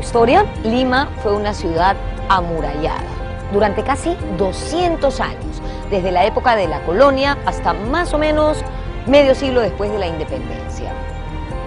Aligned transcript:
historia, 0.00 0.44
Lima 0.64 1.08
fue 1.22 1.32
una 1.32 1.54
ciudad 1.54 1.94
amurallada 2.28 3.04
durante 3.52 3.82
casi 3.82 4.16
200 4.38 5.20
años, 5.20 5.62
desde 5.90 6.10
la 6.10 6.24
época 6.24 6.56
de 6.56 6.68
la 6.68 6.80
colonia 6.82 7.36
hasta 7.46 7.72
más 7.72 8.12
o 8.14 8.18
menos 8.18 8.58
medio 9.06 9.34
siglo 9.34 9.60
después 9.60 9.90
de 9.92 9.98
la 9.98 10.06
independencia. 10.06 10.92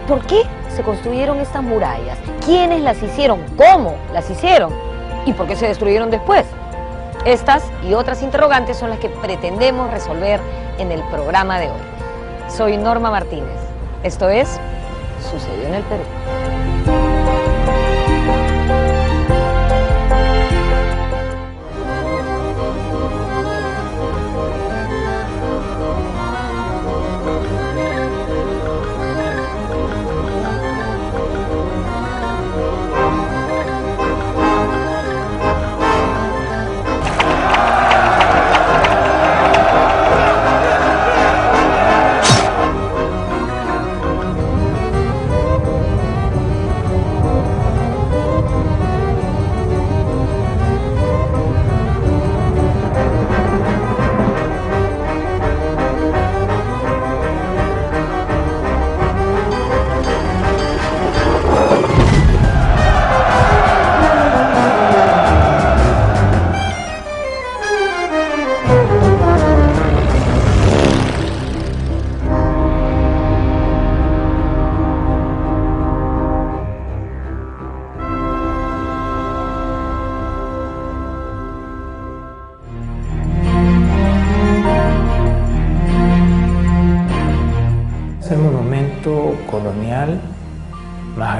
¿Por 0.07 0.25
qué 0.25 0.43
se 0.75 0.83
construyeron 0.83 1.39
estas 1.39 1.63
murallas? 1.63 2.17
¿Quiénes 2.45 2.81
las 2.81 3.01
hicieron? 3.01 3.41
¿Cómo 3.57 3.95
las 4.13 4.29
hicieron? 4.29 4.73
¿Y 5.25 5.33
por 5.33 5.47
qué 5.47 5.55
se 5.55 5.67
destruyeron 5.67 6.09
después? 6.09 6.45
Estas 7.25 7.63
y 7.87 7.93
otras 7.93 8.21
interrogantes 8.21 8.77
son 8.77 8.89
las 8.89 8.99
que 8.99 9.09
pretendemos 9.09 9.91
resolver 9.91 10.41
en 10.77 10.91
el 10.91 11.01
programa 11.03 11.59
de 11.59 11.67
hoy. 11.67 11.81
Soy 12.49 12.77
Norma 12.77 13.11
Martínez. 13.11 13.59
Esto 14.03 14.29
es 14.29 14.59
Sucedió 15.31 15.67
en 15.67 15.75
el 15.75 15.83
Perú. 15.83 16.03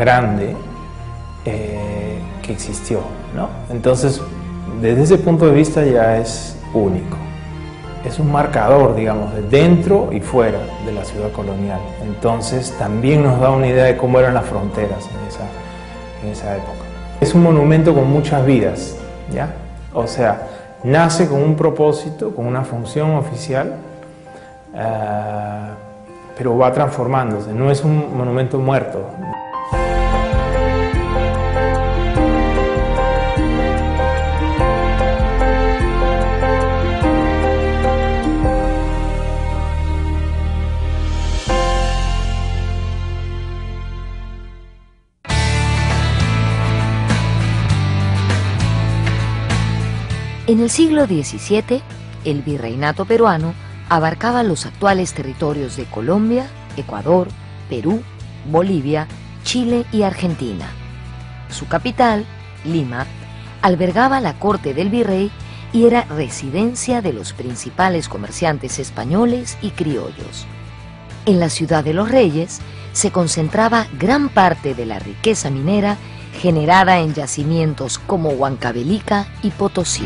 Grande 0.04 0.56
eh, 1.46 2.20
que 2.42 2.52
existió. 2.52 3.00
¿no? 3.36 3.48
Entonces, 3.70 4.22
desde 4.82 5.04
ese 5.04 5.18
punto 5.18 5.46
de 5.46 5.54
vista 5.54 5.84
ya 5.86 6.18
es 6.18 6.58
único. 6.74 7.18
Es 8.06 8.20
un 8.20 8.32
marcador, 8.32 8.96
digamos, 8.96 9.34
de 9.34 9.44
dentro 9.44 10.10
y 10.12 10.20
fuera 10.20 10.60
de 10.86 10.92
la 10.92 11.06
ciudad 11.06 11.32
colonial. 11.32 11.80
Entonces, 12.04 12.76
también 12.78 13.24
nos 13.24 13.40
da 13.40 13.50
una 13.50 13.68
idea 13.68 13.86
de 13.86 13.96
cómo 13.96 14.20
eran 14.20 14.34
las 14.34 14.46
fronteras 14.46 15.06
en 15.06 15.28
esa, 15.28 15.46
en 16.22 16.30
esa 16.32 16.58
época. 16.58 16.84
Es 17.22 17.34
un 17.34 17.44
monumento 17.44 17.94
con 17.94 18.10
muchas 18.12 18.46
vidas, 18.46 18.98
¿ya? 19.34 19.54
O 19.94 20.06
sea, 20.06 20.50
nace 20.84 21.30
con 21.30 21.42
un 21.42 21.56
propósito, 21.56 22.36
con 22.36 22.46
una 22.46 22.66
función 22.66 23.16
oficial, 23.16 23.78
eh, 24.76 25.70
pero 26.38 26.58
va 26.58 26.74
transformándose, 26.74 27.54
no 27.54 27.72
es 27.72 27.84
un 27.86 28.18
monumento 28.18 28.60
muerto. 28.60 29.06
En 50.46 50.60
el 50.60 50.70
siglo 50.70 51.06
XVII, 51.06 51.82
el 52.26 52.42
virreinato 52.42 53.06
peruano 53.06 53.54
abarcaba 53.88 54.44
los 54.44 54.66
actuales 54.66 55.14
territorios 55.14 55.78
de 55.78 55.86
Colombia, 55.86 56.48
Ecuador, 56.76 57.30
Perú, 57.70 58.04
Bolivia, 58.52 59.08
Chile 59.46 59.86
y 59.94 60.04
Argentina. 60.04 60.66
Su 61.50 61.70
capital, 61.70 62.26
Lima, 62.66 63.06
albergaba 63.62 64.20
la 64.20 64.38
corte 64.38 64.74
del 64.74 64.90
virrey 64.90 65.32
y 65.72 65.86
era 65.88 66.04
residencia 66.04 67.02
de 67.02 67.14
los 67.14 67.32
principales 67.32 68.10
comerciantes 68.10 68.80
españoles 68.80 69.58
y 69.62 69.70
criollos. 69.70 70.46
En 71.26 71.40
la 71.40 71.48
ciudad 71.48 71.86
de 71.86 71.94
los 71.94 72.12
reyes 72.12 72.60
se 72.92 73.12
concentraba 73.12 73.88
gran 73.98 74.28
parte 74.28 74.76
de 74.76 74.86
la 74.86 75.00
riqueza 75.00 75.50
minera 75.50 75.98
generada 76.42 77.00
en 77.00 77.14
yacimientos 77.14 77.98
como 77.98 78.32
Huancavelica 78.32 79.28
y 79.42 79.52
Potosí. 79.52 80.06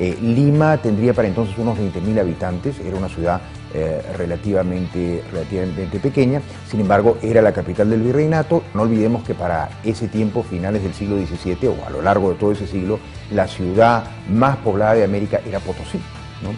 Eh, 0.00 0.16
Lima 0.22 0.76
tendría 0.76 1.12
para 1.12 1.26
entonces 1.26 1.58
unos 1.58 1.76
20.000 1.76 2.20
habitantes, 2.20 2.78
era 2.78 2.96
una 2.96 3.08
ciudad 3.08 3.40
eh, 3.74 4.00
relativamente, 4.16 5.24
relativamente 5.32 5.98
pequeña, 5.98 6.40
sin 6.70 6.80
embargo 6.80 7.18
era 7.20 7.42
la 7.42 7.52
capital 7.52 7.90
del 7.90 8.02
virreinato. 8.02 8.62
No 8.74 8.82
olvidemos 8.82 9.24
que 9.24 9.34
para 9.34 9.68
ese 9.82 10.06
tiempo, 10.06 10.44
finales 10.44 10.84
del 10.84 10.94
siglo 10.94 11.16
XVII 11.16 11.68
o 11.68 11.84
a 11.84 11.90
lo 11.90 12.00
largo 12.00 12.30
de 12.30 12.36
todo 12.36 12.52
ese 12.52 12.68
siglo, 12.68 13.00
la 13.32 13.48
ciudad 13.48 14.04
más 14.30 14.56
poblada 14.58 14.94
de 14.94 15.04
América 15.04 15.40
era 15.44 15.58
Potosí. 15.58 16.00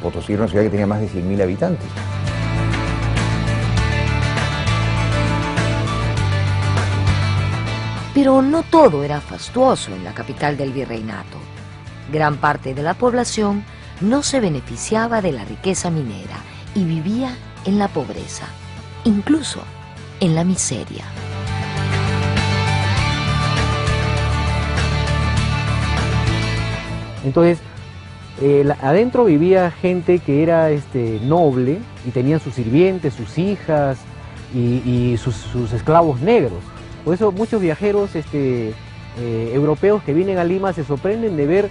Potosí 0.03 0.35
era 0.35 0.43
una 0.43 0.51
ciudad 0.51 0.65
que 0.65 0.71
tenía 0.71 0.87
más 0.87 1.01
de 1.01 1.09
100.000 1.09 1.43
habitantes. 1.43 1.89
Pero 8.13 8.43
no 8.43 8.65
todo 8.65 9.03
era 9.03 9.19
fastuoso 9.19 9.95
en 9.95 10.05
la 10.05 10.13
capital 10.13 10.59
del 10.59 10.73
virreinato. 10.73 11.39
Gran 12.13 12.39
parte 12.39 12.75
de 12.75 12.83
la 12.83 12.95
población 12.95 13.65
no 14.01 14.23
se 14.23 14.41
beneficiaba 14.41 15.21
de 15.23 15.33
la 15.33 15.45
riqueza 15.45 15.91
minera 15.91 16.39
y 16.75 16.85
vivía 16.85 17.37
en 17.65 17.79
la 17.79 17.89
pobreza, 17.89 18.47
incluso 19.05 19.63
en 20.21 20.35
la 20.35 20.45
miseria. 20.45 21.05
Entonces, 27.25 27.59
eh, 28.41 28.67
adentro 28.81 29.25
vivía 29.25 29.71
gente 29.71 30.19
que 30.19 30.43
era 30.43 30.71
este, 30.71 31.21
noble 31.23 31.79
y 32.07 32.11
tenían 32.11 32.41
sus 32.41 32.55
sirvientes, 32.55 33.15
sus 33.15 33.37
hijas 33.39 33.99
y, 34.55 35.17
sus, 35.19 35.73
esclavos 35.73 36.21
negros. 36.21 36.59
Por 37.05 37.15
eso 37.15 37.31
muchos 37.31 37.61
viajeros 37.61 38.17
este, 38.17 38.71
eh, 39.19 39.53
europeos 39.55 40.03
que 40.03 40.15
vienen 40.15 40.39
a 40.39 40.45
Lima 40.45 40.73
se 40.73 40.85
sorprenden 40.85 41.37
de 41.37 41.47
ver 41.47 41.71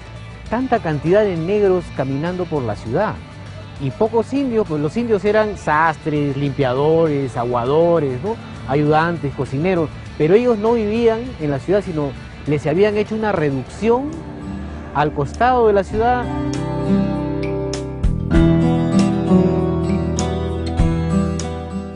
tanta 0.50 0.80
cantidad 0.80 1.24
de 1.24 1.38
negros 1.38 1.86
caminando 1.96 2.46
por 2.46 2.64
la 2.64 2.76
ciudad. 2.76 3.16
Y 3.82 3.92
pocos 3.92 4.34
indios, 4.34 4.68
pues 4.68 4.82
los 4.82 4.98
indios 4.98 5.24
eran 5.24 5.58
sastres, 5.58 6.36
limpiadores, 6.36 7.38
aguadores, 7.38 8.20
ayudantes, 8.68 9.34
cocineros, 9.36 9.90
pero 10.18 10.34
ellos 10.34 10.58
no 10.58 10.74
vivían 10.74 11.22
en 11.40 11.52
la 11.52 11.60
ciudad, 11.60 11.82
sino 11.84 12.12
les 12.46 12.68
habían 12.68 12.98
hecho 12.98 13.16
una 13.16 13.32
reducción 13.32 14.12
al 14.94 15.14
costado 15.14 15.68
de 15.68 15.74
la 15.74 15.84
ciudad. 15.84 16.26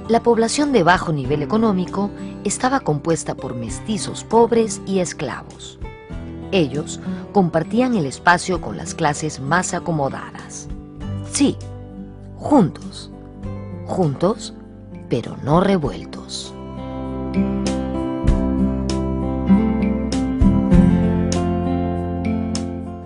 La 0.07 0.21
población 0.21 0.71
de 0.71 0.83
bajo 0.83 1.11
nivel 1.11 1.41
económico 1.41 2.11
estaba 2.43 2.81
compuesta 2.81 3.35
por 3.35 3.55
mestizos 3.55 4.23
pobres 4.23 4.79
y 4.85 4.99
esclavos. 4.99 5.79
Ellos 6.53 6.99
compartían 7.31 7.95
el 7.95 8.05
espacio 8.05 8.61
con 8.61 8.77
las 8.77 8.93
clases 8.93 9.39
más 9.39 9.73
acomodadas. 9.73 10.67
Sí, 11.31 11.57
juntos. 12.37 13.09
Juntos, 13.87 14.53
pero 15.09 15.35
no 15.43 15.61
revueltos. 15.61 16.53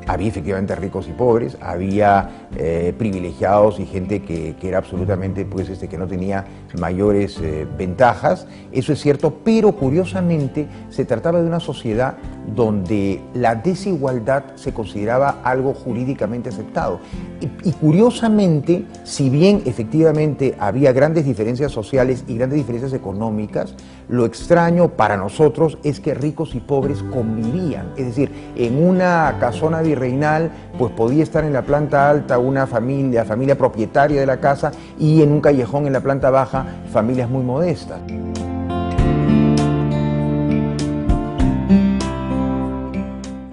había 0.07 0.29
efectivamente 0.29 0.75
ricos 0.75 1.07
y 1.07 1.11
pobres, 1.11 1.57
había 1.61 2.46
eh, 2.59 2.93
privilegiados 2.97 3.79
y 3.79 3.85
gente 3.85 4.23
que, 4.23 4.55
era 4.63 4.79
absolutamente, 4.79 5.45
pues, 5.45 5.69
este, 5.69 5.87
que 5.87 5.97
no 5.97 6.07
tenía 6.07 6.43
mayores 6.79 7.39
eh, 7.39 7.67
ventajas, 7.77 8.47
eso 8.71 8.93
es 8.93 8.99
cierto, 8.99 9.31
pero 9.43 9.73
curiosamente 9.73 10.67
se 10.89 11.05
trataba 11.05 11.39
de 11.39 11.47
una 11.47 11.59
sociedad 11.59 12.17
donde 12.55 13.21
la 13.35 13.53
desigualdad 13.53 14.43
se 14.55 14.73
consideraba 14.73 15.41
algo 15.43 15.73
jurídicamente 15.73 16.49
aceptado. 16.49 16.99
Y, 17.41 17.69
y 17.69 17.73
curiosamente, 17.73 18.85
si 19.03 19.29
bien 19.29 19.61
efectivamente 19.65 20.55
había 20.57 20.91
grandes 20.93 21.25
diferencias 21.25 21.71
sociales 21.71 22.23
y 22.27 22.37
grandes 22.37 22.57
diferencias 22.57 22.93
económicas, 22.93 23.75
lo 24.09 24.25
extraño 24.25 24.89
para 24.89 25.17
nosotros 25.17 25.77
es 25.83 25.99
que 25.99 26.13
ricos 26.13 26.55
y 26.55 26.59
pobres 26.59 27.03
convivían, 27.03 27.91
es 27.97 28.05
decir, 28.05 28.31
en 28.55 28.81
una 28.81 29.35
casona 29.39 29.81
virreinal, 29.81 30.49
pues 30.77 30.93
podía 30.93 31.23
estar 31.23 31.43
en 31.43 31.53
la 31.53 31.63
planta 31.63 32.09
alta 32.09 32.37
una 32.47 32.65
familia, 32.65 33.25
familia 33.25 33.57
propietaria 33.57 34.19
de 34.19 34.25
la 34.25 34.39
casa, 34.39 34.71
y 34.97 35.21
en 35.21 35.31
un 35.31 35.41
callejón 35.41 35.87
en 35.87 35.93
la 35.93 36.01
planta 36.01 36.29
baja, 36.29 36.65
familias 36.91 37.29
muy 37.29 37.43
modestas. 37.43 37.99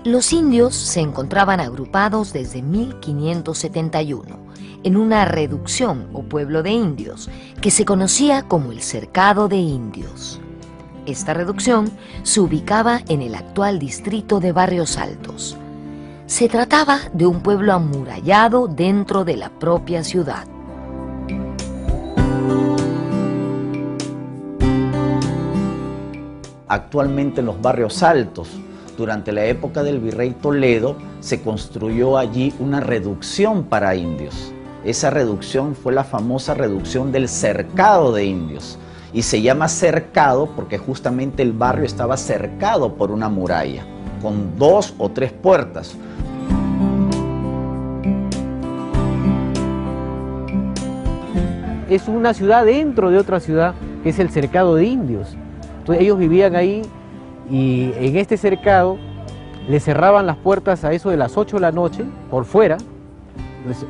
Los 0.05 0.33
indios 0.33 0.77
se 0.77 1.01
encontraban 1.01 1.59
agrupados 1.59 2.33
desde 2.33 2.63
1571 2.63 4.45
en 4.85 4.97
una 4.97 5.25
reducción 5.25 6.09
o 6.13 6.23
pueblo 6.23 6.63
de 6.63 6.71
indios 6.71 7.29
que 7.61 7.71
se 7.71 7.85
conocía 7.85 8.43
como 8.43 8.71
el 8.71 8.81
Cercado 8.81 9.49
de 9.49 9.57
Indios. 9.57 10.41
Esta 11.07 11.35
reducción 11.35 11.91
se 12.23 12.41
ubicaba 12.41 13.01
en 13.09 13.23
el 13.23 13.35
actual 13.35 13.79
distrito 13.79 14.41
de 14.41 14.53
Barrios 14.53 14.99
Altos. 14.99 15.57
Se 16.27 16.49
trataba 16.49 17.01
de 17.13 17.27
un 17.27 17.41
pueblo 17.41 17.75
amurallado 17.75 18.67
dentro 18.67 19.27
de 19.27 19.37
la 19.37 19.51
propia 19.51 20.03
ciudad. 20.03 20.47
Actualmente 26.67 27.41
en 27.41 27.47
los 27.47 27.61
barrios 27.61 28.03
altos, 28.03 28.49
durante 28.97 29.33
la 29.33 29.45
época 29.45 29.83
del 29.83 30.01
virrey 30.01 30.31
Toledo, 30.31 30.97
se 31.21 31.43
construyó 31.43 32.17
allí 32.17 32.55
una 32.59 32.81
reducción 32.81 33.65
para 33.65 33.95
indios. 33.95 34.51
Esa 34.83 35.11
reducción 35.11 35.75
fue 35.75 35.93
la 35.93 36.05
famosa 36.05 36.55
reducción 36.55 37.13
del 37.13 37.29
cercado 37.29 38.13
de 38.13 38.25
indios 38.25 38.79
y 39.13 39.23
se 39.23 39.43
llama 39.43 39.69
cercado 39.69 40.49
porque 40.57 40.79
justamente 40.79 41.43
el 41.43 41.53
barrio 41.53 41.85
estaba 41.85 42.17
cercado 42.17 42.95
por 42.95 43.11
una 43.11 43.29
muralla, 43.29 43.87
con 44.25 44.59
dos 44.59 44.95
o 44.97 45.11
tres 45.11 45.33
puertas. 45.33 45.95
Es 51.91 52.09
una 52.09 52.33
ciudad 52.33 52.65
dentro 52.65 53.11
de 53.11 53.19
otra 53.19 53.39
ciudad, 53.39 53.75
que 54.03 54.09
es 54.09 54.19
el 54.19 54.31
cercado 54.31 54.77
de 54.77 54.87
indios. 54.87 55.37
Entonces 55.81 56.03
ellos 56.03 56.19
vivían 56.19 56.57
ahí 56.57 56.81
y 57.51 57.93
en 57.97 58.17
este 58.17 58.39
cercado 58.39 58.97
le 59.69 59.79
cerraban 59.79 60.27
las 60.27 60.39
puertas 60.39 60.85
a 60.85 60.95
eso 60.95 61.11
de 61.11 61.19
las 61.19 61.37
8 61.37 61.57
de 61.57 61.61
la 61.61 61.73
noche, 61.73 62.05
por 62.31 62.47
fuera, 62.47 62.79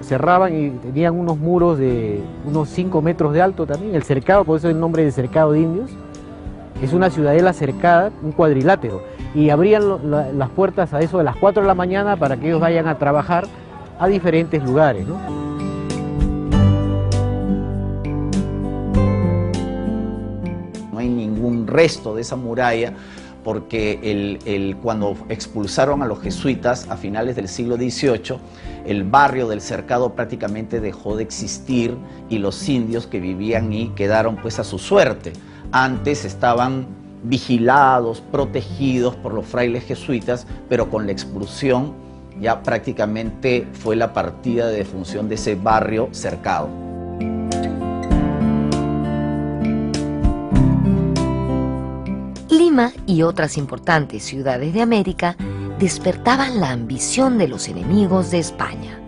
cerraban 0.03 0.53
y 0.57 0.71
tenían 0.71 1.15
unos 1.15 1.39
muros 1.39 1.79
de 1.79 2.21
unos 2.45 2.69
5 2.71 3.01
metros 3.03 3.33
de 3.33 3.41
alto 3.41 3.67
también, 3.67 3.95
el 3.95 4.03
cercado, 4.03 4.45
por 4.45 4.59
eso 4.59 4.69
es 4.69 4.75
el 4.75 4.81
nombre 4.81 5.05
de 5.05 5.13
cercado 5.13 5.53
de 5.53 5.61
indios, 5.61 5.91
es 6.83 6.93
una 6.93 7.11
ciudadela 7.11 7.53
cercada, 7.53 8.11
un 8.23 8.33
cuadrilátero, 8.33 9.03
y 9.35 9.51
abrían 9.51 9.83
las 10.39 10.51
puertas 10.51 10.95
a 10.95 11.01
eso 11.01 11.19
de 11.19 11.25
las 11.25 11.37
4 11.37 11.63
de 11.63 11.67
la 11.67 11.75
mañana 11.75 12.17
para 12.17 12.37
que 12.37 12.47
ellos 12.47 12.61
vayan 12.61 12.87
a 12.87 12.99
trabajar 12.99 13.47
a 13.99 14.07
diferentes 14.07 14.63
lugares. 14.63 15.07
¿no? 15.07 15.45
no 20.95 21.01
hay 21.01 21.09
ningún 21.09 21.67
resto 21.67 22.15
de 22.15 22.23
esa 22.23 22.37
muralla 22.37 22.95
porque 23.43 24.39
el, 24.47 24.77
cuando 24.83 25.17
expulsaron 25.29 26.03
a 26.03 26.07
los 26.07 26.23
jesuitas 26.23 26.89
a 26.89 26.97
finales 26.97 27.37
del 27.37 27.49
siglo 27.49 27.77
XVIII, 27.77 28.39
el 28.87 29.05
barrio 29.05 29.49
del 29.49 29.61
cercado 29.61 30.15
prácticamente 30.15 30.81
dejó 30.81 31.15
de 31.17 31.25
existir 31.25 31.95
y 32.31 32.39
los 32.39 32.67
indios 32.71 33.07
que 33.07 33.21
vivían 33.21 33.71
ahí 33.71 33.93
quedaron 33.95 34.37
pues 34.37 34.59
a 34.59 34.65
su 34.65 34.79
suerte. 34.79 35.35
Antes 35.73 36.25
estaban 36.25 36.87
vigilados, 37.25 38.21
protegidos 38.21 39.17
por 39.17 39.35
los 39.35 39.47
frailes 39.47 39.85
jesuitas, 39.85 40.47
pero 40.69 40.91
con 40.91 41.07
la 41.07 41.13
expulsión 41.13 41.95
ya 42.41 42.63
prácticamente 42.63 43.67
fue 43.73 43.97
la 43.97 44.13
partida 44.13 44.67
de 44.67 44.79
defunción 44.79 45.29
de 45.29 45.37
ese 45.37 45.55
barrio 45.55 46.09
cercado. 46.13 46.69
Lima 52.51 52.93
y 53.07 53.23
otras 53.23 53.57
importantes 53.57 54.23
ciudades 54.25 54.75
de 54.75 54.83
América 54.83 55.37
despertaban 55.79 56.61
la 56.61 56.71
ambición 56.71 57.39
de 57.39 57.49
los 57.49 57.69
enemigos 57.69 58.31
de 58.31 58.39
España. 58.39 59.01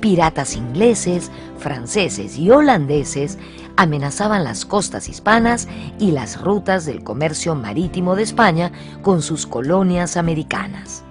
Piratas 0.00 0.56
ingleses, 0.56 1.30
franceses 1.58 2.36
y 2.38 2.50
holandeses 2.50 3.38
amenazaban 3.76 4.44
las 4.44 4.64
costas 4.64 5.08
hispanas 5.08 5.68
y 5.98 6.12
las 6.12 6.40
rutas 6.40 6.86
del 6.86 7.02
comercio 7.02 7.54
marítimo 7.54 8.16
de 8.16 8.22
España 8.22 8.72
con 9.02 9.22
sus 9.22 9.46
colonias 9.46 10.16
americanas. 10.16 11.04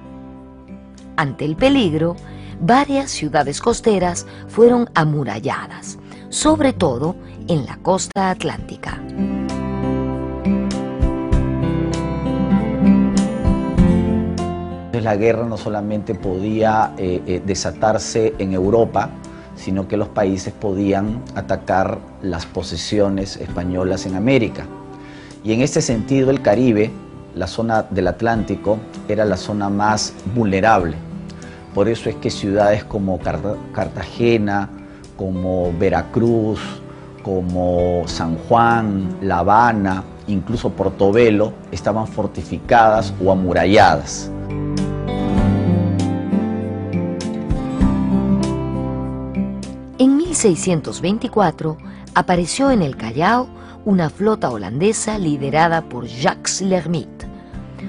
Ante 1.18 1.46
el 1.46 1.56
peligro, 1.56 2.16
varias 2.60 3.12
ciudades 3.12 3.62
costeras 3.62 4.26
fueron 4.48 4.90
amuralladas, 4.94 6.00
sobre 6.30 6.74
todo 6.74 7.16
en 7.48 7.66
la 7.66 7.78
costa 7.78 8.30
atlántica. 8.30 9.02
la 15.02 15.16
guerra 15.16 15.46
no 15.46 15.58
solamente 15.58 16.16
podía 16.16 16.94
eh, 16.98 17.22
eh, 17.26 17.42
desatarse 17.46 18.34
en 18.38 18.54
Europa, 18.54 19.10
sino 19.62 19.88
que 19.88 19.96
los 19.96 20.08
países 20.08 20.54
podían 20.54 21.22
atacar 21.36 22.00
las 22.24 22.48
posesiones 22.48 23.38
españolas 23.38 24.08
en 24.08 24.16
América. 24.16 24.66
Y 25.44 25.54
en 25.54 25.62
este 25.62 25.82
sentido 25.82 26.32
el 26.32 26.42
Caribe, 26.42 26.90
la 27.36 27.46
zona 27.46 27.84
del 27.84 28.08
Atlántico, 28.08 28.80
era 29.08 29.24
la 29.24 29.38
zona 29.38 29.70
más 29.70 30.14
vulnerable. 30.36 30.96
Por 31.76 31.88
eso 31.88 32.10
es 32.10 32.16
que 32.16 32.32
ciudades 32.32 32.84
como 32.84 33.20
Cartagena, 33.20 34.68
como 35.16 35.72
Veracruz, 35.78 36.60
como 37.24 38.04
San 38.08 38.38
Juan, 38.38 39.18
La 39.22 39.40
Habana, 39.40 40.04
incluso 40.28 40.72
Portobelo, 40.72 41.54
estaban 41.72 42.08
fortificadas 42.08 43.14
o 43.24 43.32
amuralladas. 43.32 44.32
En 50.02 50.18
1624 50.18 51.78
apareció 52.16 52.72
en 52.72 52.82
el 52.82 52.98
Callao 52.98 53.48
una 53.86 54.10
flota 54.10 54.50
holandesa 54.50 55.20
liderada 55.20 55.88
por 55.88 56.08
Jacques 56.08 56.62
Lermite. 56.62 57.28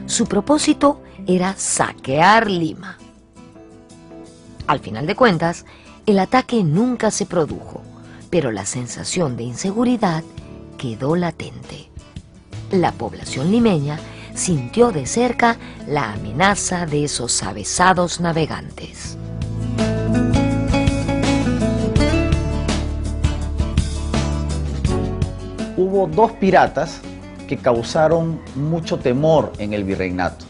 Su 0.05 0.27
propósito 0.27 1.01
era 1.27 1.57
saquear 1.57 2.51
Lima. 2.51 2.99
Al 4.67 4.81
final 4.81 5.07
de 5.07 5.17
cuentas, 5.17 5.65
el 6.05 6.19
ataque 6.19 6.63
nunca 6.63 7.11
se 7.11 7.25
produjo, 7.25 7.81
pero 8.29 8.51
la 8.51 8.67
sensación 8.67 9.39
de 9.39 9.45
inseguridad 9.45 10.23
quedó 10.77 11.17
latente. 11.17 11.89
La 12.73 12.93
población 12.93 13.51
limeña 13.51 13.99
sintió 14.35 14.93
de 14.93 15.07
cerca 15.07 15.57
la 15.87 16.13
amenaza 16.13 16.85
de 16.85 17.05
esos 17.05 17.43
avesados 17.43 18.21
navegantes. 18.21 19.17
Hubo 25.93 26.07
dos 26.07 26.33
piratas 26.33 27.03
que 27.47 27.59
causaron 27.59 28.41
mucho 28.55 28.99
temor 28.99 29.53
en 29.59 29.75
el 29.75 29.85
virreinato. 29.85 30.47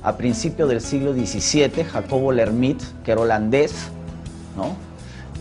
A 0.00 0.16
principios 0.16 0.68
del 0.68 0.80
siglo 0.80 1.12
XVII, 1.12 1.82
Jacobo 1.82 2.30
Lermit, 2.30 2.80
que 3.04 3.10
era 3.10 3.20
holandés, 3.20 3.74
¿no? 4.56 4.76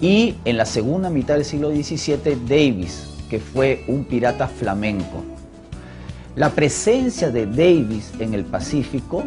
y 0.02 0.36
en 0.46 0.58
la 0.58 0.66
segunda 0.66 1.12
mitad 1.12 1.36
del 1.36 1.46
siglo 1.46 1.70
XVII, 1.70 2.38
Davis, 2.48 3.08
que 3.30 3.40
fue 3.40 3.86
un 3.88 4.06
pirata 4.06 4.48
flamenco. 4.48 5.24
La 6.36 6.50
presencia 6.50 7.30
de 7.30 7.46
Davis 7.46 8.14
en 8.18 8.34
el 8.34 8.46
Pacífico 8.46 9.24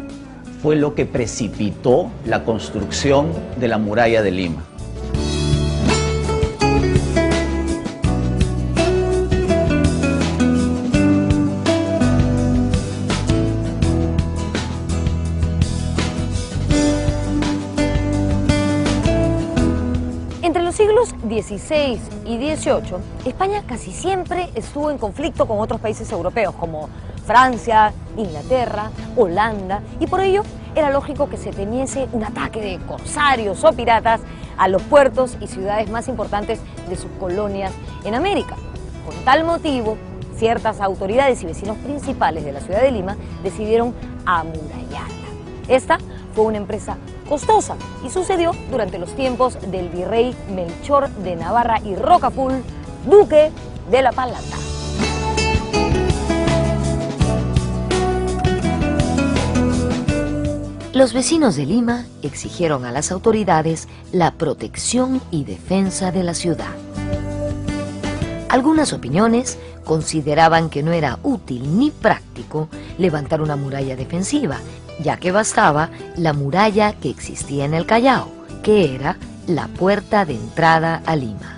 fue 0.61 0.75
lo 0.75 0.95
que 0.95 1.05
precipitó 1.05 2.11
la 2.25 2.43
construcción 2.43 3.31
de 3.57 3.69
la 3.69 3.77
muralla 3.77 4.21
de 4.21 4.31
Lima. 4.31 4.68
XVI 21.49 21.99
y 22.25 22.55
XVIII, 22.55 22.97
España 23.25 23.63
casi 23.65 23.91
siempre 23.91 24.49
estuvo 24.53 24.91
en 24.91 24.99
conflicto 24.99 25.47
con 25.47 25.59
otros 25.59 25.81
países 25.81 26.11
europeos 26.11 26.53
como 26.55 26.89
Francia, 27.25 27.91
Inglaterra, 28.17 28.91
Holanda, 29.15 29.81
y 29.99 30.05
por 30.05 30.21
ello 30.21 30.43
era 30.75 30.91
lógico 30.91 31.27
que 31.27 31.37
se 31.37 31.51
temiese 31.51 32.07
un 32.11 32.23
ataque 32.23 32.61
de 32.61 32.77
corsarios 32.85 33.63
o 33.63 33.73
piratas 33.73 34.21
a 34.57 34.67
los 34.67 34.81
puertos 34.83 35.37
y 35.41 35.47
ciudades 35.47 35.89
más 35.89 36.07
importantes 36.07 36.59
de 36.87 36.95
sus 36.95 37.09
colonias 37.19 37.71
en 38.05 38.13
América. 38.13 38.55
Con 39.05 39.15
tal 39.25 39.43
motivo, 39.43 39.97
ciertas 40.37 40.81
autoridades 40.81 41.41
y 41.41 41.47
vecinos 41.47 41.77
principales 41.77 42.45
de 42.45 42.51
la 42.51 42.61
ciudad 42.61 42.81
de 42.81 42.91
Lima 42.91 43.17
decidieron 43.43 43.95
amurallarla. 44.25 45.15
Esta 45.67 45.97
fue 46.39 46.47
una 46.47 46.57
empresa 46.57 46.95
costosa 47.27 47.75
y 48.01 48.09
sucedió 48.09 48.53
durante 48.71 48.97
los 48.97 49.13
tiempos 49.13 49.57
del 49.69 49.89
virrey 49.89 50.33
Melchor 50.55 51.09
de 51.09 51.35
Navarra 51.35 51.81
y 51.83 51.97
Rocaful, 51.97 52.63
duque 53.05 53.51
de 53.91 54.01
La 54.01 54.13
Palata. 54.13 54.55
Los 60.93 61.11
vecinos 61.11 61.57
de 61.57 61.65
Lima 61.65 62.05
exigieron 62.21 62.85
a 62.85 62.93
las 62.93 63.11
autoridades 63.11 63.89
la 64.13 64.31
protección 64.31 65.19
y 65.31 65.43
defensa 65.43 66.13
de 66.13 66.23
la 66.23 66.33
ciudad. 66.33 66.71
Algunas 68.47 68.93
opiniones 68.93 69.57
consideraban 69.83 70.69
que 70.69 70.83
no 70.83 70.93
era 70.93 71.19
útil 71.21 71.77
ni 71.77 71.91
práctico 71.91 72.69
levantar 72.97 73.41
una 73.41 73.57
muralla 73.57 73.97
defensiva 73.97 74.59
ya 75.01 75.17
que 75.17 75.31
bastaba 75.31 75.89
la 76.15 76.33
muralla 76.33 76.93
que 76.93 77.09
existía 77.09 77.65
en 77.65 77.73
el 77.73 77.85
Callao, 77.85 78.31
que 78.63 78.95
era 78.95 79.17
la 79.47 79.67
puerta 79.67 80.25
de 80.25 80.35
entrada 80.35 81.01
a 81.05 81.15
Lima. 81.15 81.57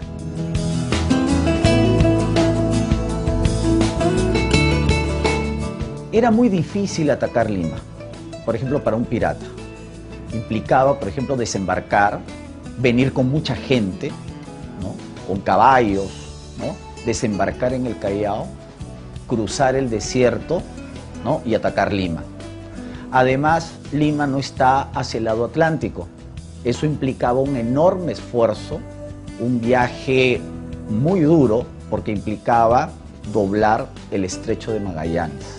Era 6.13 6.29
muy 6.29 6.49
difícil 6.49 7.09
atacar 7.09 7.49
Lima, 7.49 7.77
por 8.45 8.55
ejemplo, 8.55 8.83
para 8.83 8.97
un 8.97 9.05
pirata. 9.05 9.45
Implicaba, 10.33 10.99
por 10.99 11.07
ejemplo, 11.07 11.37
desembarcar, 11.37 12.19
venir 12.77 13.13
con 13.13 13.29
mucha 13.29 13.55
gente, 13.55 14.11
con 15.27 15.39
caballos, 15.39 16.11
desembarcar 17.05 17.73
en 17.73 17.87
el 17.87 17.97
Callao, 17.97 18.45
cruzar 19.27 19.75
el 19.75 19.89
desierto 19.89 20.61
y 21.45 21.55
atacar 21.55 21.93
Lima. 21.93 22.23
Además, 23.11 23.73
Lima 23.91 24.25
no 24.25 24.37
está 24.37 24.83
hacia 24.93 25.17
el 25.17 25.25
lado 25.25 25.45
Atlántico. 25.45 26.07
Eso 26.63 26.85
implicaba 26.85 27.39
un 27.39 27.57
enorme 27.57 28.13
esfuerzo, 28.13 28.79
un 29.39 29.59
viaje 29.59 30.39
muy 30.89 31.21
duro, 31.21 31.65
porque 31.89 32.11
implicaba 32.11 32.89
doblar 33.33 33.87
el 34.11 34.23
estrecho 34.23 34.71
de 34.71 34.79
Magallanes. 34.79 35.57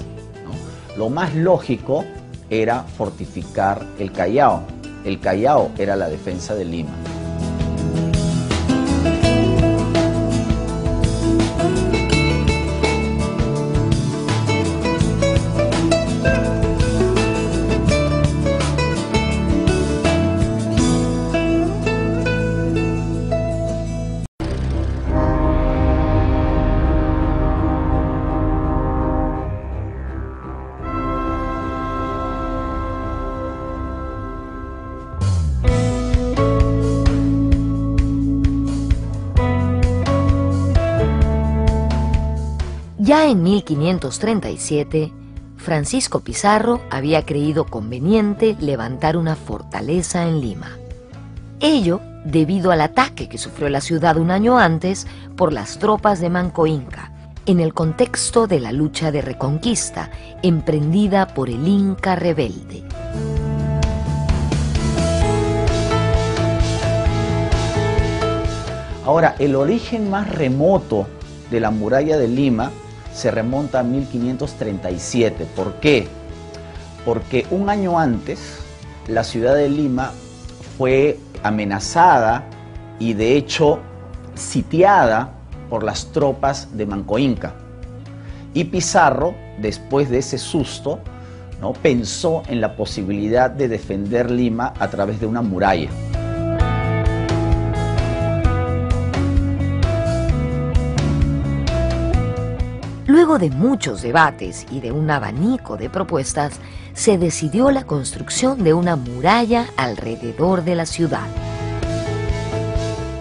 Lo 0.96 1.10
más 1.10 1.34
lógico 1.34 2.04
era 2.48 2.82
fortificar 2.82 3.84
el 3.98 4.12
Callao. 4.12 4.62
El 5.04 5.20
Callao 5.20 5.70
era 5.78 5.96
la 5.96 6.08
defensa 6.08 6.54
de 6.54 6.64
Lima. 6.64 6.92
Ya 43.12 43.28
en 43.28 43.42
1537, 43.42 45.12
Francisco 45.58 46.20
Pizarro 46.20 46.80
había 46.88 47.26
creído 47.26 47.66
conveniente 47.66 48.56
levantar 48.58 49.18
una 49.18 49.36
fortaleza 49.36 50.26
en 50.26 50.40
Lima. 50.40 50.78
Ello 51.60 52.00
debido 52.24 52.70
al 52.70 52.80
ataque 52.80 53.28
que 53.28 53.36
sufrió 53.36 53.68
la 53.68 53.82
ciudad 53.82 54.16
un 54.16 54.30
año 54.30 54.58
antes 54.58 55.06
por 55.36 55.52
las 55.52 55.78
tropas 55.78 56.20
de 56.20 56.30
Manco 56.30 56.66
Inca, 56.66 57.12
en 57.44 57.60
el 57.60 57.74
contexto 57.74 58.46
de 58.46 58.60
la 58.60 58.72
lucha 58.72 59.12
de 59.12 59.20
reconquista 59.20 60.10
emprendida 60.42 61.34
por 61.34 61.50
el 61.50 61.68
Inca 61.68 62.16
rebelde. 62.16 62.82
Ahora, 69.04 69.36
el 69.38 69.54
origen 69.54 70.08
más 70.08 70.30
remoto 70.30 71.06
de 71.50 71.60
la 71.60 71.70
muralla 71.70 72.16
de 72.16 72.28
Lima 72.28 72.70
se 73.12 73.30
remonta 73.30 73.80
a 73.80 73.82
1537. 73.82 75.46
¿Por 75.56 75.74
qué? 75.74 76.06
Porque 77.04 77.46
un 77.50 77.68
año 77.68 77.98
antes 77.98 78.58
la 79.08 79.24
ciudad 79.24 79.54
de 79.54 79.68
Lima 79.68 80.12
fue 80.78 81.18
amenazada 81.42 82.44
y 82.98 83.14
de 83.14 83.36
hecho 83.36 83.80
sitiada 84.34 85.32
por 85.68 85.82
las 85.82 86.12
tropas 86.12 86.76
de 86.76 86.86
Manco 86.86 87.18
Inca. 87.18 87.54
Y 88.54 88.64
Pizarro, 88.64 89.34
después 89.58 90.10
de 90.10 90.18
ese 90.18 90.38
susto, 90.38 91.00
¿no? 91.60 91.72
pensó 91.72 92.42
en 92.48 92.60
la 92.60 92.76
posibilidad 92.76 93.50
de 93.50 93.68
defender 93.68 94.30
Lima 94.30 94.74
a 94.78 94.88
través 94.88 95.20
de 95.20 95.26
una 95.26 95.42
muralla. 95.42 95.88
Luego 103.22 103.38
de 103.38 103.50
muchos 103.50 104.02
debates 104.02 104.66
y 104.68 104.80
de 104.80 104.90
un 104.90 105.08
abanico 105.08 105.76
de 105.76 105.88
propuestas, 105.88 106.54
se 106.92 107.18
decidió 107.18 107.70
la 107.70 107.84
construcción 107.84 108.64
de 108.64 108.74
una 108.74 108.96
muralla 108.96 109.66
alrededor 109.76 110.64
de 110.64 110.74
la 110.74 110.86
ciudad. 110.86 111.28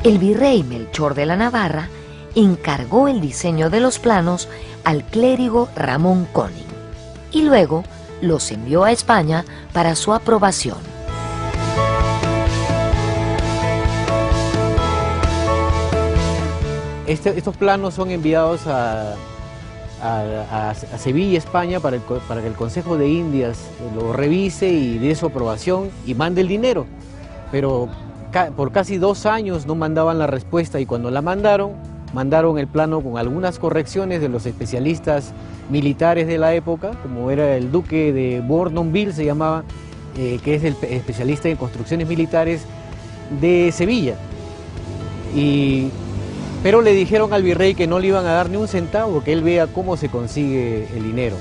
El 0.03 0.17
virrey 0.17 0.63
Melchor 0.63 1.13
de 1.13 1.27
la 1.27 1.35
Navarra 1.35 1.87
encargó 2.33 3.09
el 3.09 3.21
diseño 3.21 3.69
de 3.69 3.79
los 3.79 3.99
planos 3.99 4.49
al 4.85 5.03
clérigo 5.03 5.69
Ramón 5.75 6.27
Coning 6.33 6.65
y 7.31 7.43
luego 7.43 7.83
los 8.23 8.51
envió 8.51 8.83
a 8.85 8.91
España 8.91 9.45
para 9.71 9.95
su 9.95 10.15
aprobación. 10.15 10.79
Este, 17.05 17.37
estos 17.37 17.55
planos 17.55 17.93
son 17.93 18.09
enviados 18.09 18.65
a, 18.65 19.15
a, 20.01 20.73
Sevilla, 20.97 21.37
España, 21.37 21.79
para, 21.79 21.97
que 21.99 22.47
el 22.47 22.53
Consejo 22.53 22.97
de 22.97 23.07
Indias 23.09 23.59
lo 23.95 24.13
revise 24.13 24.69
y 24.69 24.97
dé 24.97 25.15
su 25.15 25.27
aprobación 25.27 25.89
y 26.05 26.15
mande 26.15 26.41
el 26.41 26.47
dinero. 26.47 26.85
Pero 27.51 27.89
por 28.55 28.71
casi 28.71 28.97
dos 28.97 29.25
años 29.25 29.65
no 29.65 29.75
mandaban 29.75 30.17
la 30.17 30.27
respuesta 30.27 30.79
y 30.79 30.85
cuando 30.85 31.11
la 31.11 31.21
mandaron, 31.21 31.73
mandaron 32.13 32.57
el 32.57 32.67
plano 32.67 33.01
con 33.01 33.17
algunas 33.17 33.59
correcciones 33.59 34.21
de 34.21 34.29
los 34.29 34.45
especialistas 34.45 35.33
militares 35.69 36.27
de 36.27 36.37
la 36.37 36.53
época, 36.53 36.91
como 37.03 37.31
era 37.31 37.55
el 37.55 37.71
duque 37.71 38.11
de 38.13 38.41
Bournonville, 38.41 39.13
se 39.13 39.25
llamaba, 39.25 39.63
eh, 40.17 40.39
que 40.43 40.55
es 40.55 40.63
el 40.63 40.75
especialista 40.81 41.49
en 41.49 41.57
construcciones 41.57 42.07
militares 42.07 42.65
de 43.39 43.71
Sevilla. 43.71 44.15
Y 45.35 45.89
pero 46.63 46.81
le 46.81 46.93
dijeron 46.93 47.33
al 47.33 47.43
virrey 47.43 47.75
que 47.75 47.87
no 47.87 47.99
le 47.99 48.07
iban 48.07 48.25
a 48.25 48.33
dar 48.33 48.49
ni 48.49 48.57
un 48.57 48.67
centavo, 48.67 49.23
que 49.23 49.33
él 49.33 49.41
vea 49.41 49.67
cómo 49.67 49.97
se 49.97 50.09
consigue 50.09 50.87
el 50.95 51.03
dinero. 51.03 51.35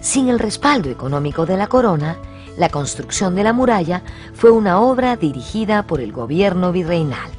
Sin 0.00 0.28
el 0.28 0.38
respaldo 0.38 0.90
económico 0.90 1.46
de 1.46 1.56
la 1.56 1.66
corona, 1.66 2.18
la 2.56 2.68
construcción 2.68 3.34
de 3.34 3.42
la 3.42 3.52
muralla 3.52 4.02
fue 4.34 4.50
una 4.50 4.80
obra 4.80 5.16
dirigida 5.16 5.86
por 5.86 6.00
el 6.00 6.12
gobierno 6.12 6.70
virreinal, 6.70 7.30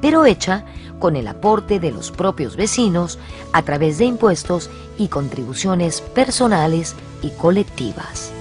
pero 0.00 0.24
hecha 0.24 0.64
con 0.98 1.14
el 1.14 1.28
aporte 1.28 1.78
de 1.78 1.92
los 1.92 2.10
propios 2.10 2.56
vecinos 2.56 3.20
a 3.52 3.62
través 3.62 3.98
de 3.98 4.06
impuestos 4.06 4.68
y 4.96 5.08
contribuciones 5.08 6.00
personales 6.00 6.96
y 7.22 7.30
colectivas. 7.30 8.32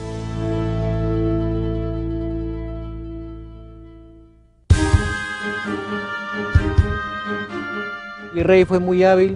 El 8.38 8.44
rey 8.44 8.65
fue 8.65 8.77
muy 8.77 9.03
hábil 9.03 9.36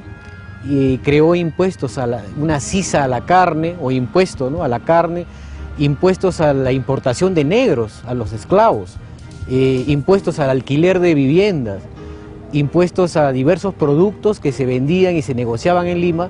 y 0.64 1.00
creó 1.00 1.34
impuestos, 1.34 1.98
a 1.98 2.08
una 2.40 2.60
sisa 2.60 3.04
a 3.04 3.08
la 3.08 3.22
carne 3.22 3.76
o 3.82 3.90
impuesto 3.90 4.52
¿no? 4.52 4.64
a 4.64 4.68
la 4.68 4.80
carne 4.80 5.26
impuestos 5.80 6.40
a 6.40 6.54
la 6.54 6.72
importación 6.72 7.34
de 7.34 7.44
negros, 7.44 8.04
a 8.06 8.14
los 8.14 8.32
esclavos, 8.32 8.98
eh, 9.50 9.84
impuestos 9.88 10.38
al 10.38 10.52
alquiler 10.52 11.00
de 11.00 11.16
viviendas, 11.16 11.82
impuestos 12.52 13.18
a 13.18 13.32
diversos 13.32 13.74
productos 13.74 14.40
que 14.40 14.52
se 14.52 14.68
vendían 14.68 15.16
y 15.16 15.24
se 15.24 15.34
negociaban 15.34 15.88
en 15.88 16.00
Lima 16.00 16.30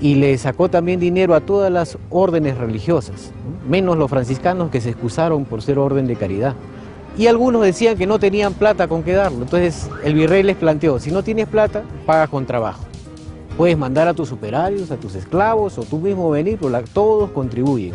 y 0.00 0.16
le 0.16 0.36
sacó 0.36 0.68
también 0.68 0.98
dinero 0.98 1.36
a 1.36 1.40
todas 1.40 1.70
las 1.70 1.96
órdenes 2.08 2.58
religiosas, 2.58 3.30
menos 3.68 3.96
los 3.96 4.10
franciscanos 4.10 4.70
que 4.70 4.80
se 4.80 4.90
excusaron 4.90 5.44
por 5.44 5.62
ser 5.62 5.78
orden 5.78 6.08
de 6.08 6.16
caridad. 6.16 6.56
Y 7.16 7.26
algunos 7.26 7.62
decían 7.62 7.98
que 7.98 8.06
no 8.06 8.18
tenían 8.18 8.54
plata 8.54 8.88
con 8.88 9.02
qué 9.02 9.12
darlo, 9.12 9.42
entonces 9.42 9.90
el 10.04 10.14
virrey 10.14 10.42
les 10.42 10.56
planteó, 10.56 10.98
si 10.98 11.10
no 11.10 11.22
tienes 11.22 11.48
plata, 11.48 11.82
pagas 12.06 12.28
con 12.28 12.46
trabajo. 12.46 12.84
Puedes 13.56 13.76
mandar 13.76 14.08
a 14.08 14.14
tus 14.14 14.28
superarios, 14.28 14.90
a 14.90 14.96
tus 14.96 15.14
esclavos 15.14 15.76
o 15.76 15.82
tú 15.82 15.98
mismo 15.98 16.30
venir, 16.30 16.58
todos 16.94 17.30
contribuyen. 17.30 17.92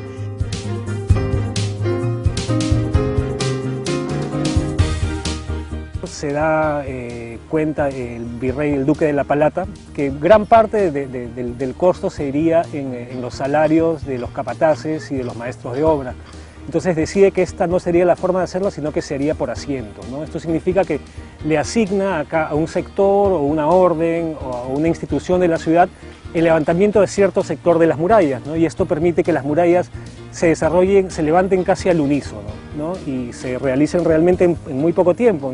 Se 6.05 6.31
da 6.31 6.83
eh, 6.85 7.39
cuenta 7.49 7.89
el 7.89 8.23
virrey, 8.25 8.73
el 8.73 8.85
duque 8.85 9.05
de 9.05 9.13
la 9.13 9.23
Palata, 9.23 9.65
que 9.95 10.11
gran 10.11 10.45
parte 10.45 10.91
del, 10.91 11.75
costo 11.75 12.09
se 12.09 12.27
iría 12.27 12.63
en, 12.73 13.21
los 13.21 13.33
salarios 13.33 14.05
de 14.05 14.19
los 14.19 14.29
capataces 14.31 15.11
y 15.11 15.15
de 15.15 15.23
los 15.23 15.35
maestros 15.35 15.75
de 15.75 15.83
obra. 15.83 16.13
Entonces 16.65 16.95
decide 16.95 17.31
que 17.31 17.41
esta 17.41 17.67
no 17.67 17.79
sería 17.79 18.05
la 18.05 18.15
forma 18.15 18.39
de 18.39 18.45
hacerlo, 18.45 18.71
sino 18.71 18.91
que 18.91 19.01
sería 19.01 19.35
por 19.35 19.51
asiento. 19.51 20.01
Esto 20.23 20.39
significa 20.39 20.83
que 20.83 20.99
le 21.45 21.57
asigna 21.57 22.19
acá 22.19 22.47
a 22.47 22.55
un 22.55 22.67
sector 22.67 23.31
o 23.31 23.41
una 23.41 23.67
orden 23.67 24.35
o 24.43 24.53
a 24.53 24.67
una 24.67 24.87
institución 24.87 25.39
de 25.39 25.47
la 25.47 25.57
ciudad 25.57 25.89
el 26.33 26.43
levantamiento 26.43 26.99
de 26.99 27.07
cierto 27.07 27.43
sector 27.43 27.79
de 27.79 27.87
las 27.87 27.97
murallas, 27.97 28.41
y 28.57 28.65
esto 28.65 28.85
permite 28.85 29.23
que 29.23 29.31
las 29.31 29.45
murallas 29.45 29.89
se 30.31 30.47
desarrollen, 30.47 31.09
se 31.09 31.23
levanten 31.23 31.63
casi 31.63 31.87
al 31.87 32.01
unísono 32.01 32.41
y 33.07 33.31
se 33.31 33.57
realicen 33.57 34.03
realmente 34.03 34.43
en 34.43 34.57
muy 34.67 34.91
poco 34.91 35.13
tiempo. 35.13 35.53